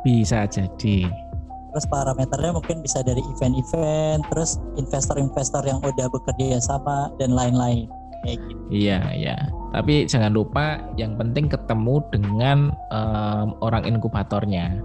Bisa 0.00 0.48
jadi 0.48 1.27
terus 1.72 1.86
parameternya 1.88 2.52
mungkin 2.56 2.80
bisa 2.80 3.04
dari 3.04 3.20
event-event 3.36 4.24
terus 4.32 4.56
investor-investor 4.80 5.62
yang 5.68 5.78
udah 5.84 6.06
bekerja 6.08 6.58
sama 6.60 7.12
dan 7.20 7.32
lain-lain 7.32 7.88
kayak 8.24 8.38
gitu. 8.50 8.62
Iya, 8.68 9.00
iya. 9.14 9.36
Tapi 9.70 10.08
jangan 10.08 10.32
lupa 10.34 10.80
yang 10.98 11.14
penting 11.14 11.46
ketemu 11.46 12.02
dengan 12.10 12.72
um, 12.90 13.54
orang 13.62 13.84
inkubatornya. 13.86 14.80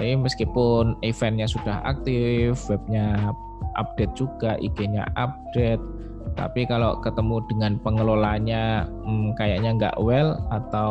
Jadi 0.00 0.16
meskipun 0.16 0.96
eventnya 1.04 1.44
sudah 1.44 1.84
aktif, 1.84 2.56
webnya 2.72 3.36
update 3.76 4.14
juga, 4.16 4.56
IG-nya 4.56 5.04
update, 5.20 5.82
tapi 6.32 6.64
kalau 6.64 6.96
ketemu 7.04 7.44
dengan 7.48 7.72
pengelolanya 7.84 8.88
hmm, 9.04 9.36
kayaknya 9.36 9.76
nggak 9.76 9.96
well 10.00 10.40
atau 10.48 10.90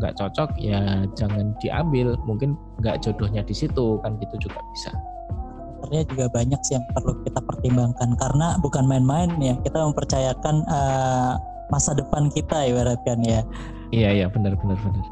nggak 0.00 0.12
cocok 0.20 0.50
ya 0.60 1.08
jangan 1.16 1.56
diambil. 1.64 2.16
Mungkin 2.28 2.56
nggak 2.84 3.00
jodohnya 3.00 3.40
di 3.40 3.54
situ 3.56 3.96
kan 4.04 4.20
gitu 4.20 4.48
juga 4.48 4.60
bisa. 4.76 4.92
Sebenarnya 5.80 6.04
juga 6.08 6.24
banyak 6.32 6.60
sih 6.64 6.74
yang 6.76 6.84
perlu 6.92 7.12
kita 7.24 7.40
pertimbangkan. 7.44 8.10
Karena 8.16 8.56
bukan 8.60 8.84
main-main 8.84 9.30
ya 9.40 9.56
kita 9.64 9.78
mempercayakan 9.88 10.64
uh, 10.68 11.40
masa 11.72 11.96
depan 11.96 12.28
kita 12.28 12.68
ibaratkan 12.68 13.24
ya. 13.24 13.40
Iya 13.92 14.24
iya 14.24 14.26
benar 14.28 14.52
benar 14.60 14.76
benar. 14.84 15.06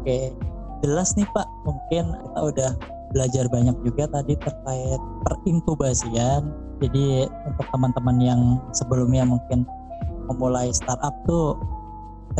Oke 0.00 0.36
jelas 0.84 1.16
nih 1.16 1.28
pak. 1.32 1.48
Mungkin 1.64 2.12
kita 2.12 2.40
udah 2.44 2.70
belajar 3.16 3.44
banyak 3.48 3.76
juga 3.86 4.04
tadi 4.12 4.36
terkait 4.36 5.00
perinkubasian 5.24 6.65
jadi 6.82 7.30
untuk 7.48 7.66
teman-teman 7.72 8.16
yang 8.20 8.40
sebelumnya 8.76 9.24
mungkin 9.24 9.64
memulai 10.28 10.68
startup 10.74 11.14
tuh 11.24 11.56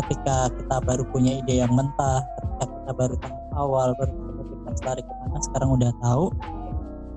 ketika 0.03 0.53
kita 0.53 0.77
baru 0.85 1.03
punya 1.09 1.41
ide 1.41 1.63
yang 1.65 1.73
mentah, 1.73 2.21
ketika 2.37 2.65
kita 2.69 2.91
baru 2.93 3.15
tahap 3.17 3.43
awal, 3.57 3.89
baru 3.97 4.13
kita 4.13 4.71
tarik 4.85 5.05
ke 5.09 5.13
mana, 5.25 5.37
sekarang 5.41 5.69
udah 5.73 5.91
tahu. 6.05 6.25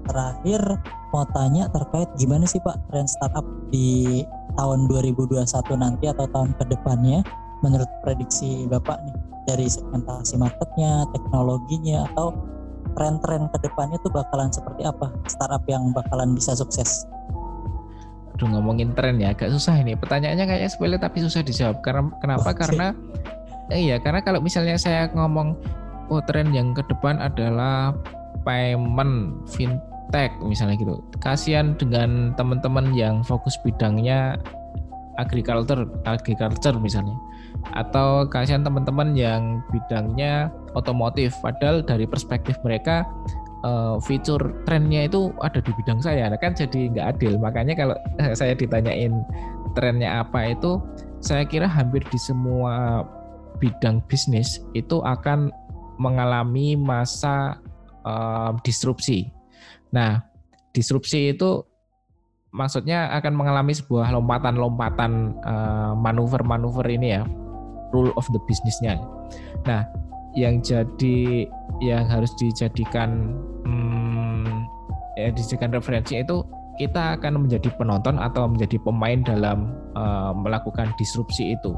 Terakhir 0.08 0.60
mau 1.12 1.26
tanya 1.36 1.68
terkait 1.70 2.08
gimana 2.16 2.48
sih 2.48 2.58
Pak 2.64 2.88
tren 2.88 3.06
startup 3.06 3.44
di 3.68 4.24
tahun 4.58 4.90
2021 4.90 5.44
nanti 5.78 6.10
atau 6.10 6.26
tahun 6.30 6.50
ke 6.58 6.64
depannya 6.72 7.22
menurut 7.60 7.86
prediksi 8.02 8.66
Bapak 8.66 8.98
nih 9.04 9.16
dari 9.46 9.66
segmentasi 9.68 10.40
marketnya, 10.40 11.04
teknologinya 11.12 12.08
atau 12.10 12.32
tren-tren 12.94 13.46
ke 13.50 13.58
depannya 13.62 13.98
tuh 14.02 14.12
bakalan 14.12 14.50
seperti 14.50 14.86
apa 14.86 15.10
startup 15.26 15.62
yang 15.66 15.90
bakalan 15.94 16.34
bisa 16.34 16.54
sukses? 16.54 17.06
Aduh 18.36 18.48
ngomongin 18.50 18.96
tren 18.96 19.20
ya 19.20 19.36
agak 19.36 19.52
susah 19.52 19.76
ini. 19.80 19.92
Pertanyaannya 19.98 20.44
kayaknya 20.48 20.70
sepele 20.70 20.96
tapi 20.96 21.18
susah 21.20 21.44
dijawab. 21.44 21.84
Karena 21.84 22.08
kenapa? 22.24 22.50
Karena 22.56 22.96
eh, 23.68 23.80
iya 23.90 23.96
karena 24.00 24.24
kalau 24.24 24.40
misalnya 24.40 24.80
saya 24.80 25.12
ngomong 25.12 25.54
oh 26.10 26.22
tren 26.26 26.50
yang 26.50 26.72
ke 26.72 26.82
depan 26.88 27.20
adalah 27.20 27.94
payment 28.42 29.44
fintech 29.46 30.32
misalnya 30.42 30.80
gitu. 30.80 30.98
Kasihan 31.20 31.76
dengan 31.76 32.32
teman-teman 32.34 32.96
yang 32.96 33.20
fokus 33.22 33.54
bidangnya 33.62 34.40
agriculture, 35.20 35.84
agriculture 36.08 36.76
misalnya 36.80 37.14
atau 37.72 38.26
kasihan 38.26 38.64
teman-teman 38.66 39.14
yang 39.14 39.62
bidangnya 39.70 40.50
otomotif. 40.74 41.34
Padahal 41.42 41.82
dari 41.84 42.04
perspektif 42.04 42.58
mereka 42.66 43.06
uh, 43.64 43.96
fitur 44.02 44.40
trennya 44.64 45.06
itu 45.06 45.30
ada 45.44 45.60
di 45.60 45.72
bidang 45.74 46.00
saya 46.00 46.28
nah, 46.28 46.40
kan 46.40 46.56
jadi 46.56 46.90
nggak 46.92 47.06
adil. 47.16 47.32
Makanya 47.38 47.74
kalau 47.76 47.96
saya 48.38 48.52
ditanyain 48.56 49.12
trennya 49.78 50.24
apa 50.26 50.56
itu 50.56 50.80
saya 51.20 51.44
kira 51.44 51.68
hampir 51.68 52.02
di 52.08 52.18
semua 52.18 53.04
bidang 53.60 54.00
bisnis 54.08 54.64
itu 54.72 55.04
akan 55.04 55.52
mengalami 56.00 56.74
masa 56.80 57.60
uh, 58.08 58.56
disrupsi. 58.64 59.28
Nah 59.92 60.24
disrupsi 60.72 61.36
itu 61.36 61.60
maksudnya 62.50 63.14
akan 63.14 63.36
mengalami 63.36 63.76
sebuah 63.76 64.10
lompatan-lompatan 64.10 65.38
uh, 65.44 65.92
manuver-manuver 65.94 66.86
ini 66.90 67.20
ya 67.20 67.22
rule 67.90 68.14
of 68.16 68.26
the 68.30 68.40
businessnya. 68.46 68.98
Nah, 69.66 69.86
yang 70.38 70.62
jadi 70.62 71.46
yang 71.82 72.06
harus 72.06 72.30
dijadikan 72.38 73.34
hmm, 73.66 74.66
ya 75.18 75.34
dijadikan 75.34 75.74
referensi 75.74 76.22
itu 76.22 76.46
kita 76.78 77.20
akan 77.20 77.44
menjadi 77.44 77.68
penonton 77.76 78.16
atau 78.16 78.48
menjadi 78.48 78.80
pemain 78.80 79.20
dalam 79.20 79.68
uh, 79.92 80.32
melakukan 80.32 80.96
disrupsi 80.96 81.52
itu. 81.52 81.76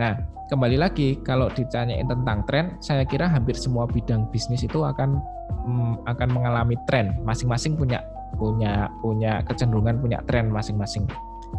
Nah, 0.00 0.16
kembali 0.48 0.80
lagi 0.80 1.20
kalau 1.20 1.52
ditanyain 1.52 2.08
tentang 2.08 2.40
tren, 2.48 2.80
saya 2.80 3.04
kira 3.04 3.28
hampir 3.28 3.52
semua 3.52 3.84
bidang 3.84 4.24
bisnis 4.32 4.64
itu 4.64 4.80
akan 4.80 5.20
mm, 5.68 6.08
akan 6.08 6.28
mengalami 6.32 6.80
tren. 6.88 7.20
Masing-masing 7.28 7.76
punya 7.76 8.00
punya 8.40 8.88
punya 9.04 9.44
kecenderungan 9.44 10.00
punya 10.00 10.18
tren 10.24 10.48
masing-masing. 10.48 11.04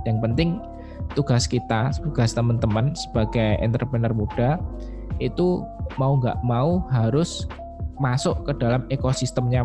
Yang 0.03 0.17
penting 0.25 0.49
tugas 1.13 1.47
kita, 1.47 1.93
tugas 2.01 2.35
teman-teman 2.35 2.91
sebagai 2.95 3.57
entrepreneur 3.63 4.11
muda 4.11 4.59
itu 5.23 5.63
mau 5.95 6.19
nggak 6.19 6.43
mau 6.43 6.83
harus 6.91 7.47
masuk 8.01 8.43
ke 8.43 8.51
dalam 8.59 8.83
ekosistemnya 8.91 9.63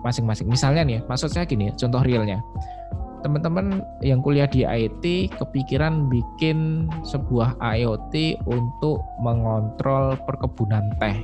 masing-masing. 0.00 0.48
Misalnya 0.48 0.82
nih, 0.86 1.00
maksud 1.10 1.34
saya 1.34 1.44
gini, 1.44 1.74
contoh 1.76 2.00
realnya. 2.00 2.40
Teman-teman 3.26 3.82
yang 4.06 4.22
kuliah 4.22 4.46
di 4.46 4.62
IT 4.62 5.34
kepikiran 5.34 6.06
bikin 6.06 6.86
sebuah 7.02 7.58
IoT 7.58 8.38
untuk 8.46 9.02
mengontrol 9.18 10.14
perkebunan 10.24 10.94
teh. 11.02 11.16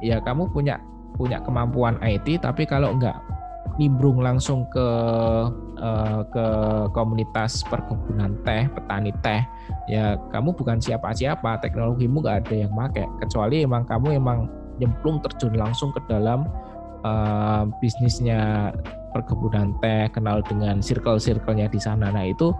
Ya 0.00 0.16
kamu 0.24 0.48
punya 0.48 0.80
punya 1.20 1.36
kemampuan 1.44 2.00
IT, 2.00 2.40
tapi 2.40 2.64
kalau 2.64 2.96
nggak 2.96 3.20
nimbrung 3.78 4.20
langsung 4.20 4.68
ke 4.68 4.88
uh, 5.80 6.20
ke 6.28 6.46
komunitas 6.92 7.64
perkebunan 7.64 8.36
teh, 8.44 8.68
petani 8.68 9.12
teh, 9.24 9.40
ya 9.88 10.20
kamu 10.28 10.52
bukan 10.52 10.76
siapa-siapa, 10.76 11.60
teknologimu 11.64 12.20
nggak 12.20 12.38
ada 12.44 12.54
yang 12.66 12.72
pakai, 12.76 13.08
kecuali 13.24 13.64
emang 13.64 13.88
kamu 13.88 14.20
emang 14.20 14.38
nyemplung 14.76 15.20
terjun 15.24 15.56
langsung 15.56 15.92
ke 15.96 16.00
dalam 16.08 16.44
uh, 17.04 17.64
bisnisnya 17.80 18.72
perkebunan 19.16 19.72
teh, 19.80 20.12
kenal 20.12 20.44
dengan 20.44 20.84
circle-circle-nya 20.84 21.72
di 21.72 21.80
sana. 21.80 22.12
Nah 22.12 22.24
itu 22.28 22.52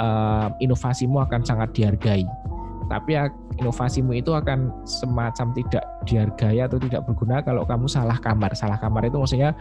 uh, 0.00 0.48
inovasimu 0.60 1.20
akan 1.20 1.42
sangat 1.44 1.72
dihargai 1.76 2.24
tapi 2.86 3.18
inovasimu 3.58 4.14
itu 4.14 4.30
akan 4.30 4.70
semacam 4.86 5.50
tidak 5.56 5.84
dihargai 6.06 6.62
atau 6.62 6.78
tidak 6.78 7.02
berguna 7.08 7.42
kalau 7.42 7.66
kamu 7.66 7.90
salah 7.90 8.16
kamar. 8.20 8.54
Salah 8.54 8.78
kamar 8.78 9.06
itu 9.08 9.18
maksudnya 9.18 9.56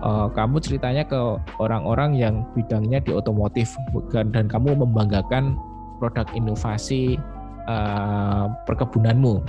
uh, 0.00 0.30
kamu 0.32 0.62
ceritanya 0.62 1.04
ke 1.04 1.20
orang-orang 1.60 2.16
yang 2.16 2.34
bidangnya 2.56 3.02
di 3.04 3.12
otomotif 3.12 3.76
bukan 3.92 4.32
dan 4.32 4.48
kamu 4.48 4.72
membanggakan 4.78 5.58
produk 6.00 6.24
inovasi 6.32 7.20
uh, 7.68 8.48
perkebunanmu. 8.64 9.44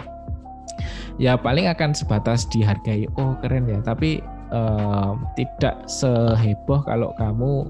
Ya 1.21 1.38
paling 1.38 1.69
akan 1.69 1.93
sebatas 1.93 2.49
dihargai. 2.49 3.05
Oh 3.15 3.38
keren 3.39 3.69
ya, 3.69 3.79
tapi 3.86 4.19
uh, 4.49 5.13
tidak 5.38 5.86
seheboh 5.86 6.81
kalau 6.83 7.13
kamu 7.21 7.69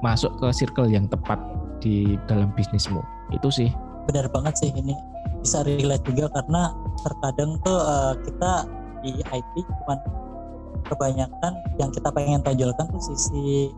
masuk 0.00 0.32
ke 0.40 0.48
circle 0.56 0.88
yang 0.88 1.04
tepat 1.06 1.36
di 1.84 2.16
dalam 2.24 2.48
bisnismu. 2.56 3.04
Itu 3.30 3.52
sih 3.52 3.68
benar 4.10 4.26
banget 4.28 4.54
sih 4.58 4.70
ini. 4.74 4.98
Bisa 5.40 5.62
relate 5.62 6.04
juga 6.10 6.28
karena 6.34 6.74
terkadang 7.06 7.56
tuh 7.62 7.78
uh, 7.78 8.14
kita 8.26 8.52
di 9.00 9.16
IT 9.22 9.54
cuman 9.64 9.98
kebanyakan 10.84 11.52
yang 11.78 11.88
kita 11.94 12.10
pengen 12.10 12.42
tonjolkan 12.42 12.90
tuh 12.90 13.02
sisi 13.14 13.70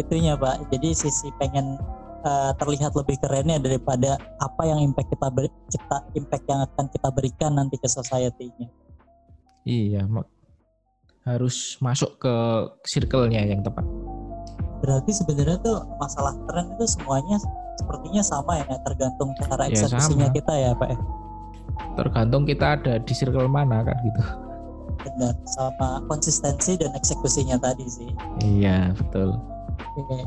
itunya 0.00 0.34
pak. 0.34 0.64
Jadi 0.72 0.96
sisi 0.96 1.28
pengen 1.36 1.76
uh, 2.24 2.56
terlihat 2.56 2.96
lebih 2.96 3.20
kerennya 3.22 3.60
daripada 3.60 4.16
apa 4.40 4.62
yang 4.64 4.82
impact 4.82 5.12
kita 5.12 5.28
beri, 5.30 5.52
kita 5.68 5.96
impact 6.16 6.44
yang 6.48 6.60
akan 6.64 6.86
kita 6.90 7.08
berikan 7.12 7.52
nanti 7.54 7.76
ke 7.78 7.86
society-nya. 7.86 8.68
Iya 9.64 10.08
harus 11.24 11.80
masuk 11.80 12.20
ke 12.20 12.34
circle-nya 12.84 13.48
yang 13.48 13.64
tepat. 13.64 13.84
Berarti 14.84 15.16
sebenarnya 15.16 15.56
tuh 15.64 15.80
masalah 15.96 16.36
tren 16.44 16.68
itu 16.76 16.84
semuanya 16.84 17.40
sepertinya 17.78 18.22
sama 18.22 18.62
ya 18.62 18.76
tergantung 18.82 19.34
cara 19.38 19.66
ya, 19.66 19.74
eksekusinya 19.74 20.28
ya, 20.30 20.34
kita 20.34 20.52
ya 20.54 20.70
pak 20.78 20.88
ya. 20.94 20.98
Tergantung 21.94 22.42
kita 22.46 22.66
ada 22.78 22.92
di 23.02 23.12
circle 23.14 23.50
mana 23.50 23.82
kan 23.82 23.98
gitu. 24.06 24.22
Benar 25.04 25.34
sama 25.46 26.02
konsistensi 26.06 26.78
dan 26.78 26.94
eksekusinya 26.94 27.58
tadi 27.58 27.86
sih. 27.86 28.10
Iya 28.42 28.94
betul. 28.94 29.38
Oke. 29.98 30.22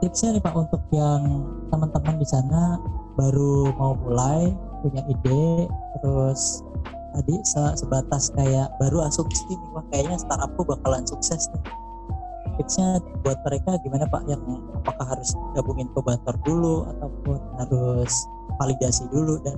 tipsnya 0.00 0.32
nih 0.32 0.42
pak 0.42 0.56
untuk 0.56 0.80
yang 0.96 1.44
teman-teman 1.68 2.16
di 2.16 2.24
sana 2.24 2.80
baru 3.20 3.68
mau 3.76 3.92
mulai 4.00 4.48
punya 4.80 5.04
ide 5.04 5.68
terus 6.00 6.64
tadi 7.12 7.36
sebatas 7.76 8.32
kayak 8.32 8.72
baru 8.80 9.04
asumsi 9.04 9.44
nih 9.52 9.70
wah 9.76 9.84
kayaknya 9.92 10.16
startupku 10.16 10.64
bakalan 10.64 11.04
sukses 11.04 11.52
nih 11.52 11.62
tipsnya 12.60 13.00
buat 13.24 13.40
mereka 13.48 13.80
gimana 13.80 14.04
Pak 14.04 14.28
yang 14.28 14.44
apakah 14.76 15.16
harus 15.16 15.32
gabungin 15.56 15.88
inkubator 15.88 16.36
dulu 16.44 16.84
ataupun 16.92 17.40
harus 17.56 18.12
validasi 18.60 19.08
dulu 19.08 19.40
dan 19.40 19.56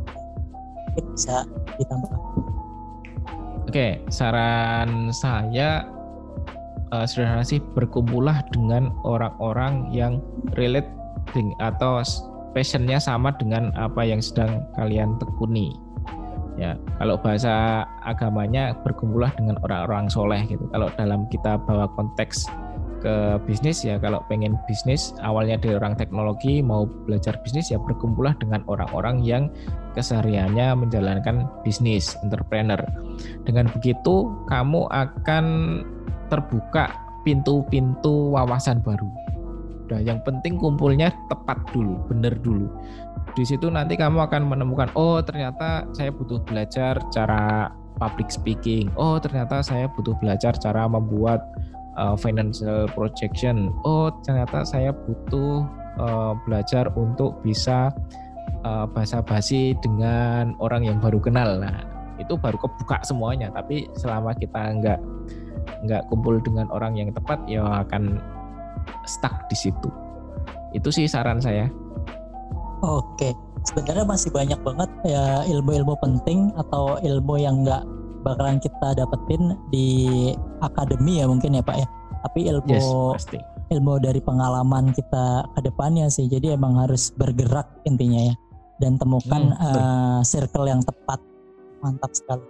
mungkin 0.87 1.05
bisa 1.19 1.43
ditambah. 1.83 2.15
Oke, 3.67 3.99
saran 4.07 5.11
saya 5.11 5.83
uh, 6.95 7.03
sederhana 7.03 7.43
sih 7.43 7.59
berkumpullah 7.75 8.47
dengan 8.55 8.95
orang-orang 9.03 9.91
yang 9.91 10.23
relate 10.55 10.87
atau 11.59 12.05
passionnya 12.55 13.03
sama 13.03 13.35
dengan 13.35 13.75
apa 13.75 14.07
yang 14.07 14.23
sedang 14.23 14.63
kalian 14.79 15.19
tekuni. 15.19 15.75
Ya, 16.61 16.77
kalau 17.01 17.17
bahasa 17.17 17.83
agamanya 18.05 18.77
berkumpullah 18.85 19.33
dengan 19.41 19.57
orang-orang 19.65 20.13
soleh 20.13 20.45
gitu. 20.45 20.69
Kalau 20.69 20.93
dalam 21.01 21.25
kita 21.33 21.57
bawa 21.65 21.89
konteks 21.97 22.45
ke 23.03 23.43
bisnis 23.45 23.83
ya 23.83 23.99
kalau 23.99 24.23
pengen 24.31 24.55
bisnis 24.71 25.11
awalnya 25.21 25.59
dari 25.59 25.75
orang 25.75 25.99
teknologi 25.99 26.63
mau 26.63 26.87
belajar 26.87 27.35
bisnis 27.43 27.75
ya 27.75 27.83
berkumpullah 27.83 28.39
dengan 28.39 28.63
orang-orang 28.71 29.21
yang 29.27 29.51
kesehariannya 29.99 30.87
menjalankan 30.87 31.51
bisnis 31.67 32.15
entrepreneur. 32.23 32.79
Dengan 33.43 33.67
begitu 33.75 34.31
kamu 34.47 34.87
akan 34.89 35.45
terbuka 36.31 36.95
pintu-pintu 37.27 38.33
wawasan 38.33 38.81
baru. 38.81 39.11
Nah, 39.93 40.01
yang 40.01 40.25
penting 40.25 40.57
kumpulnya 40.57 41.13
tepat 41.29 41.61
dulu, 41.77 42.01
benar 42.09 42.33
dulu. 42.41 42.71
Di 43.37 43.45
situ 43.45 43.69
nanti 43.69 44.01
kamu 44.01 44.25
akan 44.25 44.49
menemukan, 44.49 44.89
oh 44.97 45.21
ternyata 45.21 45.85
saya 45.93 46.09
butuh 46.09 46.41
belajar 46.49 46.97
cara 47.13 47.69
public 48.01 48.33
speaking. 48.33 48.89
Oh 48.97 49.21
ternyata 49.21 49.61
saya 49.61 49.87
butuh 49.93 50.17
belajar 50.19 50.57
cara 50.57 50.89
membuat 50.89 51.45
uh, 51.97 52.17
financial 52.17 52.89
projection. 52.93 53.73
Oh, 53.85 54.13
ternyata 54.25 54.65
saya 54.65 54.93
butuh 54.93 55.67
uh, 55.99 56.33
belajar 56.45 56.89
untuk 56.97 57.41
bisa 57.45 57.93
uh, 58.65 58.87
basa-basi 58.89 59.77
dengan 59.81 60.57
orang 60.61 60.87
yang 60.87 60.99
baru 61.01 61.19
kenal. 61.21 61.61
Nah, 61.61 61.85
itu 62.21 62.37
baru 62.39 62.57
kebuka 62.61 63.03
semuanya. 63.05 63.51
Tapi 63.53 63.89
selama 63.97 64.33
kita 64.37 64.79
nggak 64.81 65.01
nggak 65.87 66.03
kumpul 66.11 66.39
dengan 66.43 66.71
orang 66.71 66.95
yang 66.99 67.11
tepat, 67.11 67.39
ya 67.47 67.85
akan 67.87 68.19
stuck 69.07 69.47
di 69.51 69.57
situ. 69.59 69.89
Itu 70.73 70.89
sih 70.89 71.07
saran 71.07 71.39
saya. 71.43 71.69
Oke, 72.83 73.31
sebenarnya 73.63 74.03
masih 74.03 74.35
banyak 74.35 74.59
banget 74.67 74.91
ya 75.07 75.47
ilmu-ilmu 75.47 75.95
penting 76.03 76.51
atau 76.59 76.99
ilmu 76.99 77.39
yang 77.39 77.63
nggak 77.63 77.87
bakalan 78.23 78.59
kita 78.63 78.95
dapetin 78.97 79.59
di 79.69 79.89
akademi 80.63 81.21
ya 81.21 81.27
mungkin 81.29 81.59
ya 81.59 81.63
Pak 81.63 81.77
ya. 81.77 81.87
Tapi 82.23 82.41
ilmu 82.47 82.71
yes, 82.71 82.87
pasti. 83.19 83.39
ilmu 83.75 83.99
dari 83.99 84.23
pengalaman 84.23 84.95
kita 84.95 85.47
ke 85.59 85.61
depannya 85.67 86.07
sih. 86.07 86.31
Jadi 86.31 86.55
emang 86.55 86.79
harus 86.79 87.11
bergerak 87.19 87.67
intinya 87.83 88.31
ya 88.31 88.35
dan 88.79 88.99
temukan 88.99 89.55
hmm, 89.55 89.63
uh, 89.63 90.21
circle 90.23 90.71
yang 90.71 90.83
tepat. 90.83 91.19
Mantap 91.83 92.15
sekali. 92.15 92.47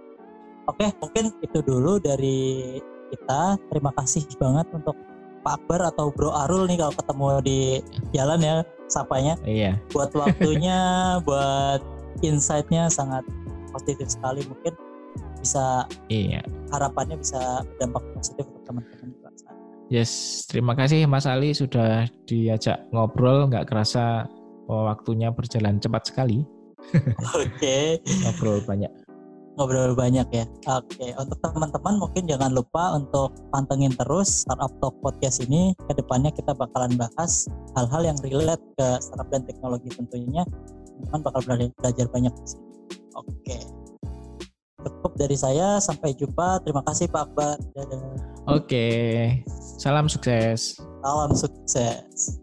Oke, 0.69 0.93
mungkin 1.01 1.33
itu 1.41 1.59
dulu 1.65 1.97
dari 1.97 2.77
kita. 3.09 3.57
Terima 3.73 3.91
kasih 3.97 4.23
banget 4.37 4.69
untuk 4.71 4.95
Pak 5.43 5.59
Akbar 5.59 5.91
atau 5.91 6.07
Bro 6.13 6.31
Arul 6.31 6.69
nih 6.71 6.79
kalau 6.79 6.93
ketemu 6.95 7.25
di 7.43 7.59
jalan 8.15 8.39
ya 8.39 8.55
sapanya. 8.87 9.35
Iya. 9.43 9.75
Buat 9.91 10.15
waktunya, 10.15 10.79
buat 11.27 11.81
insight-nya 12.23 12.87
sangat 12.87 13.27
positif 13.73 14.07
sekali 14.13 14.45
mungkin 14.45 14.73
bisa 15.43 15.83
iya 16.07 16.39
harapannya 16.71 17.19
bisa 17.19 17.67
berdampak 17.75 18.03
positif 18.15 18.47
untuk 18.47 18.63
teman-teman 18.63 19.11
di 19.11 19.17
luar 19.19 19.33
sana. 19.35 19.59
Yes, 19.91 20.11
terima 20.47 20.73
kasih 20.73 21.03
Mas 21.05 21.27
Ali 21.27 21.51
sudah 21.51 22.07
diajak 22.25 22.87
ngobrol, 22.95 23.51
nggak 23.51 23.67
kerasa 23.67 24.25
oh, 24.71 24.87
waktunya 24.87 25.29
berjalan 25.29 25.77
cepat 25.83 26.07
sekali. 26.07 26.47
Oke. 27.35 27.59
Okay. 27.59 27.87
ngobrol 28.23 28.63
banyak. 28.63 28.89
Ngobrol 29.53 29.93
banyak 29.93 30.27
ya. 30.33 30.45
Oke, 30.65 30.97
okay. 30.97 31.09
untuk 31.13 31.37
teman-teman 31.37 32.01
mungkin 32.01 32.25
jangan 32.25 32.57
lupa 32.57 32.97
untuk 32.97 33.37
pantengin 33.53 33.93
terus 33.93 34.47
Startup 34.47 34.71
Talk 34.81 34.97
Podcast 35.05 35.45
ini. 35.45 35.77
Ke 35.85 35.93
depannya 35.93 36.33
kita 36.33 36.57
bakalan 36.57 36.97
bahas 36.97 37.45
hal-hal 37.77 38.01
yang 38.01 38.17
relate 38.25 38.63
ke 38.81 38.87
startup 38.97 39.29
dan 39.29 39.45
teknologi 39.45 39.93
tentunya. 39.93 40.41
Teman-teman 40.89 41.21
bakal 41.21 41.41
belajar 41.77 42.07
banyak 42.09 42.33
di 42.33 42.45
sini. 42.49 42.65
Oke. 43.13 43.29
Okay 43.45 43.72
cukup 45.03 45.19
dari 45.19 45.35
saya. 45.35 45.83
Sampai 45.83 46.15
jumpa. 46.15 46.63
Terima 46.63 46.79
kasih 46.87 47.11
Pak 47.11 47.27
Akbar. 47.27 47.59
Oke. 48.47 48.87
Salam 49.75 50.07
sukses. 50.07 50.79
Salam 51.03 51.35
sukses 51.35 52.39